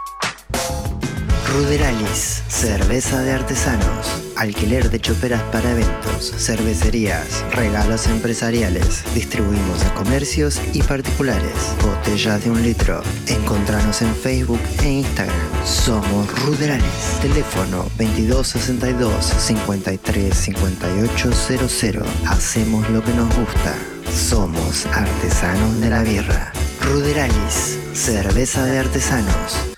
Ruderalis, 1.55 2.43
cerveza 2.49 3.23
de 3.23 3.31
artesanos, 3.31 4.09
alquiler 4.35 4.91
de 4.91 4.99
choperas 4.99 5.41
para 5.53 5.71
eventos, 5.71 6.35
cervecerías, 6.37 7.45
regalos 7.53 8.09
empresariales. 8.09 9.05
Distribuimos 9.15 9.85
a 9.85 9.95
comercios 9.95 10.61
y 10.73 10.83
particulares. 10.83 11.55
Botellas 11.81 12.43
de 12.43 12.51
un 12.51 12.61
litro. 12.61 13.05
Encontranos 13.29 14.03
en 14.03 14.13
Facebook 14.17 14.59
e 14.83 14.89
Instagram. 14.95 15.65
Somos 15.65 16.29
Ruderalis. 16.45 17.21
Teléfono 17.23 17.85
2262 17.99 19.25
53 19.25 20.37
5800. 20.37 22.09
Hacemos 22.27 22.91
lo 22.91 23.01
que 23.05 23.13
nos 23.13 23.29
gusta. 23.37 23.77
Somos 24.13 24.87
artesanos 24.87 25.81
de 25.81 25.89
la 25.89 26.03
birra. 26.03 26.53
Ruderalis, 26.81 27.79
cerveza 27.93 28.65
de 28.65 28.81
artesanos. 28.81 29.74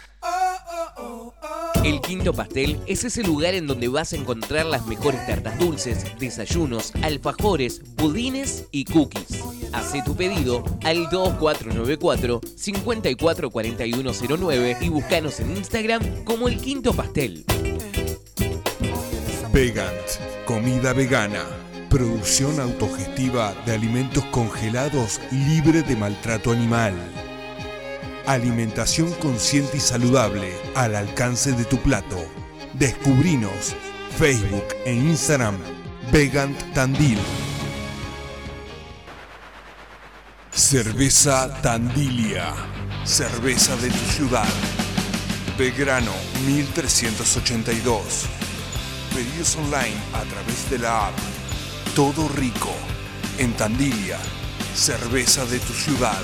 El 1.86 2.00
Quinto 2.00 2.32
Pastel 2.32 2.80
es 2.88 3.04
ese 3.04 3.22
lugar 3.22 3.54
en 3.54 3.68
donde 3.68 3.86
vas 3.86 4.12
a 4.12 4.16
encontrar 4.16 4.66
las 4.66 4.88
mejores 4.88 5.24
tartas 5.24 5.56
dulces, 5.56 6.04
desayunos, 6.18 6.92
alfajores, 7.00 7.80
budines 7.94 8.64
y 8.72 8.86
cookies. 8.86 9.40
Hace 9.72 10.02
tu 10.02 10.16
pedido 10.16 10.64
al 10.82 11.08
2494 11.08 12.40
544109 12.56 14.78
y 14.80 14.88
búscanos 14.88 15.38
en 15.38 15.56
Instagram 15.56 16.24
como 16.24 16.48
El 16.48 16.56
Quinto 16.56 16.92
Pastel. 16.92 17.44
Vegant, 19.52 19.94
comida 20.44 20.92
vegana. 20.92 21.44
Producción 21.88 22.58
autogestiva 22.58 23.54
de 23.64 23.74
alimentos 23.74 24.24
congelados 24.32 25.20
libre 25.30 25.82
de 25.82 25.94
maltrato 25.94 26.50
animal. 26.50 26.94
Alimentación 28.26 29.12
consciente 29.14 29.76
y 29.76 29.80
saludable 29.80 30.52
al 30.74 30.96
alcance 30.96 31.52
de 31.52 31.64
tu 31.64 31.78
plato. 31.78 32.18
Descubrinos 32.72 33.76
Facebook 34.18 34.64
e 34.84 34.92
Instagram 34.92 35.56
Vegant 36.10 36.60
Tandil. 36.74 37.18
Cerveza 40.50 41.62
Tandilia. 41.62 42.52
Cerveza 43.04 43.76
de 43.76 43.90
tu 43.90 44.04
ciudad. 44.10 44.48
Belgrano 45.56 46.12
1382. 46.46 48.24
Pedidos 49.14 49.54
online 49.54 49.96
a 50.14 50.22
través 50.22 50.68
de 50.68 50.80
la 50.80 51.06
app. 51.06 51.14
Todo 51.94 52.28
rico. 52.30 52.74
En 53.38 53.52
Tandilia. 53.52 54.18
Cerveza 54.74 55.44
de 55.44 55.60
tu 55.60 55.72
ciudad. 55.72 56.20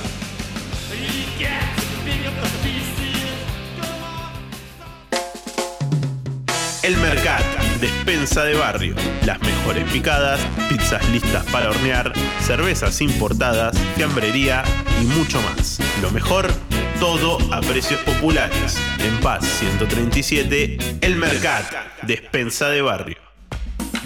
El 6.83 6.97
Mercat, 6.97 7.45
despensa 7.81 8.43
de 8.43 8.55
barrio. 8.55 8.97
Las 9.25 9.41
mejores 9.41 9.89
picadas, 9.93 10.41
pizzas 10.69 11.09
listas 11.11 11.45
para 11.47 11.71
hornear, 11.71 12.13
cervezas 12.45 13.01
importadas, 13.01 13.79
fiambrería 13.95 14.65
y 15.01 15.05
mucho 15.05 15.41
más. 15.43 15.79
Lo 16.01 16.11
mejor, 16.11 16.53
todo 16.99 17.39
a 17.55 17.61
precios 17.61 18.01
populares. 18.01 18.77
En 18.99 19.21
Paz 19.21 19.45
137, 19.61 20.99
El 21.03 21.17
Mercat, 21.17 21.73
despensa 22.03 22.69
de 22.69 22.83
barrio. 22.83 23.19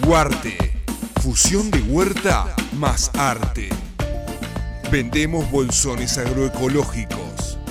Huarte, 0.05 0.57
fusión 1.23 1.71
de 1.71 1.81
huerta 1.81 2.55
más 2.73 3.09
arte. 3.15 3.69
Vendemos 4.91 5.49
bolsones 5.49 6.17
agroecológicos. 6.19 7.26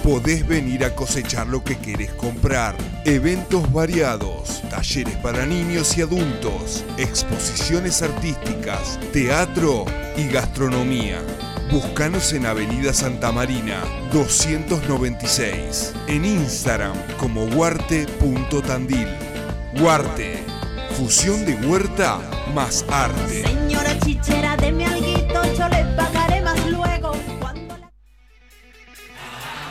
Podés 0.07 0.47
venir 0.47 0.85
a 0.85 0.95
cosechar 0.95 1.49
lo 1.49 1.65
que 1.65 1.77
querés 1.79 2.13
comprar. 2.13 2.77
Eventos 3.05 3.73
variados, 3.73 4.63
talleres 4.71 5.17
para 5.17 5.45
niños 5.47 5.99
y 5.99 6.03
adultos, 6.03 6.85
exposiciones 6.97 8.03
artísticas, 8.03 9.01
teatro 9.13 9.85
y 10.17 10.29
gastronomía. 10.29 11.21
Búscanos 11.73 12.33
en 12.35 12.47
Avenida 12.47 12.93
Santa 12.93 13.33
Marina 13.33 13.83
296. 14.13 15.93
En 16.07 16.25
Instagram 16.25 16.95
como 17.19 17.43
huarte.tandil. 17.47 19.09
Huarte, 19.81 20.45
fusión 20.97 21.45
de 21.45 21.57
huerta 21.67 22.21
más 22.55 22.85
arte. 22.89 23.43
Señora 23.43 23.99
chichera, 23.99 24.57
deme 24.57 24.87
alguito, 24.87 25.06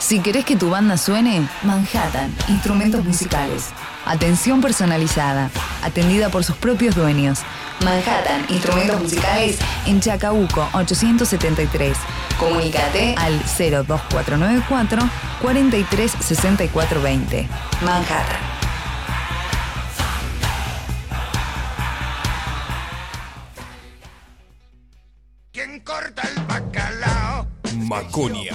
Si 0.05 0.19
querés 0.19 0.45
que 0.45 0.55
tu 0.55 0.69
banda 0.69 0.97
suene, 0.97 1.49
Manhattan, 1.63 2.31
instrumentos 2.47 3.03
musicales. 3.03 3.69
Atención 4.05 4.61
personalizada, 4.61 5.49
atendida 5.81 6.29
por 6.29 6.43
sus 6.43 6.55
propios 6.57 6.93
dueños. 6.93 7.39
Manhattan, 7.83 8.45
instrumentos 8.49 9.01
musicales 9.01 9.57
en 9.87 9.99
Chacabuco 10.01 10.69
873. 10.73 11.97
Comunícate 12.37 13.15
al 13.17 13.41
02494 13.57 15.09
436420. 15.41 17.49
Manhattan. 17.83 18.37
¿Quién 25.51 25.79
corta 25.79 26.21
el 26.21 26.35
bacalao? 26.43 27.47
Maconia 27.87 28.54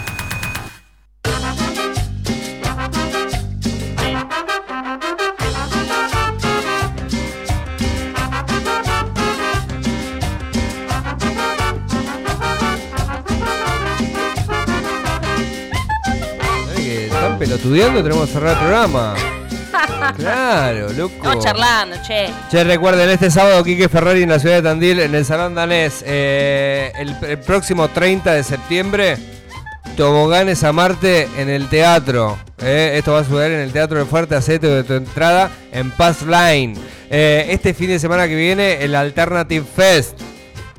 pelotudeando, 17.41 18.03
tenemos 18.03 18.27
que 18.27 18.33
cerrar 18.33 18.51
el 18.53 18.59
programa. 18.59 19.15
Claro, 20.17 20.89
loco. 20.93 21.13
Estamos 21.15 21.43
charlando, 21.43 21.95
che. 22.05 22.29
Che, 22.51 22.63
recuerden, 22.63 23.09
este 23.09 23.31
sábado 23.31 23.63
Quique 23.63 23.87
Ferrari 23.89 24.23
en 24.23 24.29
la 24.29 24.37
ciudad 24.37 24.55
de 24.57 24.61
Tandil, 24.61 24.99
en 24.99 25.15
el 25.15 25.25
Salón 25.25 25.55
Danés, 25.55 26.03
eh, 26.05 26.91
el, 26.99 27.15
el 27.27 27.37
próximo 27.39 27.87
30 27.87 28.33
de 28.33 28.43
septiembre, 28.43 29.17
Toboganes 29.97 30.63
a 30.63 30.71
Marte 30.71 31.27
en 31.37 31.49
el 31.49 31.67
teatro. 31.67 32.37
eh. 32.59 32.93
esto 32.97 33.13
va 33.13 33.19
a 33.19 33.23
suceder 33.23 33.51
en 33.53 33.59
el 33.61 33.71
Teatro 33.71 33.97
de 33.97 34.05
Fuerte 34.05 34.35
Aceite 34.35 34.67
de 34.67 34.83
tu 34.83 34.93
entrada 34.93 35.49
en 35.71 35.89
Pass 35.91 36.21
Line. 36.23 36.75
Eh, 37.09 37.47
este 37.49 37.73
fin 37.73 37.87
de 37.87 37.97
semana 37.99 38.27
que 38.27 38.35
viene, 38.35 38.83
el 38.83 38.93
Alternative 38.93 39.65
Fest. 39.75 40.19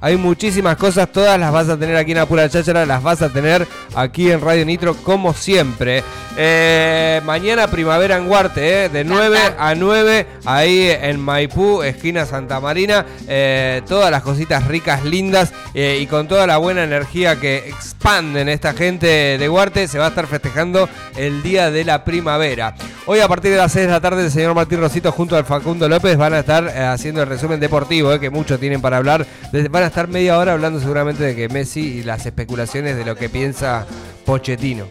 Hay 0.02 0.16
muchísimas 0.16 0.76
cosas, 0.78 1.12
todas 1.12 1.38
las 1.38 1.52
vas 1.52 1.68
a 1.68 1.78
tener 1.78 1.94
aquí 1.94 2.10
en 2.10 2.18
Apura 2.18 2.48
Cháchara, 2.48 2.84
las 2.84 3.04
vas 3.04 3.22
a 3.22 3.28
tener 3.28 3.68
aquí 3.94 4.32
en 4.32 4.40
Radio 4.40 4.66
Nitro 4.66 4.96
como 4.96 5.32
siempre. 5.32 6.02
Eh, 6.36 7.20
mañana 7.24 7.68
primavera 7.68 8.16
en 8.16 8.28
Huarte, 8.28 8.86
eh, 8.86 8.88
de 8.88 9.04
9 9.04 9.38
a 9.56 9.74
9, 9.76 10.26
ahí 10.44 10.88
en 10.90 11.20
Maipú, 11.20 11.82
esquina 11.82 12.26
Santa 12.26 12.58
Marina. 12.58 13.06
Eh, 13.28 13.82
todas 13.86 14.10
las 14.10 14.22
cositas 14.22 14.66
ricas, 14.66 15.04
lindas 15.04 15.52
eh, 15.72 15.98
y 16.00 16.06
con 16.08 16.26
toda 16.26 16.48
la 16.48 16.56
buena 16.56 16.82
energía 16.82 17.38
que 17.38 17.58
expanden 17.68 18.48
esta 18.48 18.72
gente 18.72 19.06
de 19.38 19.48
Huarte, 19.48 19.86
se 19.86 20.00
va 20.00 20.06
a 20.06 20.08
estar 20.08 20.26
festejando 20.26 20.88
el 21.16 21.44
día 21.44 21.70
de 21.70 21.84
la 21.84 22.02
primavera. 22.02 22.74
Hoy 23.06 23.20
a 23.20 23.28
partir 23.28 23.52
de 23.52 23.58
las 23.58 23.70
6 23.70 23.86
de 23.86 23.92
la 23.92 24.00
tarde, 24.00 24.24
el 24.24 24.30
señor 24.32 24.54
Martín 24.54 24.80
Rosito 24.80 25.12
junto 25.12 25.36
al 25.36 25.44
Facundo 25.44 25.88
López 25.88 26.16
van 26.16 26.34
a 26.34 26.40
estar 26.40 26.66
haciendo 26.68 27.22
el 27.22 27.28
resumen 27.28 27.60
deportivo, 27.60 28.18
que 28.18 28.30
muchos 28.30 28.58
tienen 28.58 28.80
para 28.80 28.96
hablar. 28.96 29.26
Van 29.70 29.82
a 29.82 29.91
estar 29.92 30.08
media 30.08 30.38
hora 30.38 30.54
hablando 30.54 30.80
seguramente 30.80 31.22
de 31.22 31.36
que 31.36 31.50
Messi 31.50 31.98
y 31.98 32.02
las 32.02 32.24
especulaciones 32.24 32.96
de 32.96 33.04
lo 33.04 33.14
que 33.14 33.28
piensa 33.28 33.86
Pochettino. 34.24 34.86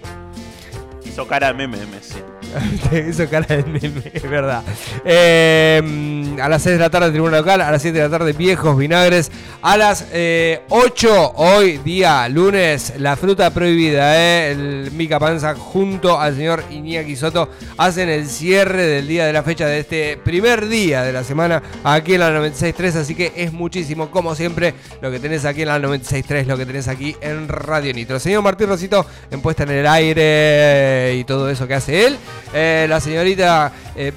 Hizo 1.04 1.28
cara 1.28 1.48
de 1.48 1.54
meme, 1.56 1.80
Messi. 1.88 2.20
Eso 2.92 3.28
cara 3.30 3.58
de 3.58 3.64
meme, 3.64 4.12
es 4.14 4.30
verdad. 4.30 4.64
Eh, 5.06 6.36
a 6.42 6.50
las 6.50 6.62
6 6.64 6.78
de 6.78 6.80
la 6.80 6.90
tarde 6.90 7.12
tribuna 7.12 7.38
local, 7.38 7.62
a 7.62 7.72
las 7.72 7.82
7 7.82 7.98
de 7.98 8.04
la 8.04 8.10
tarde 8.10 8.34
viejos 8.34 8.78
vinagres, 8.78 9.32
a 9.62 9.78
las 9.78 10.08
eh, 10.12 10.62
8 10.70 11.34
hoy 11.36 11.78
día 11.80 12.28
lunes 12.30 12.94
la 12.98 13.16
fruta 13.16 13.54
prohibida, 13.54 14.18
eh, 14.18 14.52
el 14.52 14.92
Mica 14.92 15.20
Panza 15.20 15.56
junto 15.56 16.20
al 16.20 16.36
señor 16.36 16.64
Iñaki 16.70 17.16
Soto 17.16 17.50
hacen 17.78 18.10
el 18.10 18.28
cierre 18.28 18.86
del 18.86 19.08
día 19.08 19.26
de 19.26 19.34
la 19.34 19.44
fecha 19.44 19.68
de 19.68 19.80
este 19.80 20.18
primer 20.18 20.68
día 20.68 21.04
de 21.04 21.14
la 21.14 21.24
semana 21.24 21.62
aquí 21.84 22.14
en 22.14 22.22
la 22.22 22.32
96.3, 22.32 22.96
así 22.96 23.16
que 23.16 23.32
es 23.36 23.54
muchísimo 23.54 24.10
como 24.12 24.36
siempre 24.36 24.74
lo 25.02 25.12
que 25.12 25.20
tenés 25.20 25.46
aquí 25.46 25.62
en 25.62 25.70
la 25.70 25.80
96.3, 25.80 26.46
lo 26.46 26.58
que 26.58 26.66
tenés 26.66 26.88
aquí 26.88 27.16
en 27.22 27.48
Radio 27.48 27.94
Nitro. 27.94 28.20
Señor 28.20 28.42
Martín 28.44 28.68
Rosito 28.68 29.06
en 29.30 29.42
puesta 29.42 29.64
en 29.64 29.72
el 29.72 29.88
aire 29.88 31.16
y 31.16 31.24
todo 31.24 31.50
eso 31.50 31.68
que 31.68 31.74
hace 31.74 32.06
él. 32.08 32.18
Eh, 32.54 32.86
la 32.90 33.00
señorita, 33.00 33.72
eh, 33.96 34.12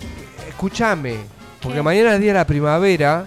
escúchame, 0.48 1.16
porque 1.62 1.82
mañana 1.82 2.14
es 2.14 2.20
día 2.20 2.32
de 2.32 2.38
la 2.38 2.46
primavera, 2.46 3.24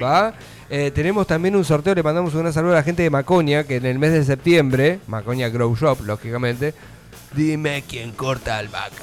¿va? 0.00 0.34
Eh, 0.70 0.90
tenemos 0.94 1.26
también 1.26 1.56
un 1.56 1.64
sorteo, 1.64 1.94
le 1.94 2.02
mandamos 2.02 2.34
un 2.34 2.40
gran 2.40 2.52
saludo 2.52 2.72
a 2.72 2.76
la 2.76 2.82
gente 2.82 3.02
de 3.02 3.10
Maconia, 3.10 3.64
que 3.64 3.76
en 3.76 3.86
el 3.86 3.98
mes 3.98 4.12
de 4.12 4.24
septiembre, 4.24 5.00
Maconia 5.06 5.48
Grow 5.48 5.74
Shop, 5.74 6.00
lógicamente, 6.04 6.74
dime 7.34 7.84
quién 7.88 8.12
corta 8.12 8.60
el 8.60 8.68
vaca. 8.68 8.94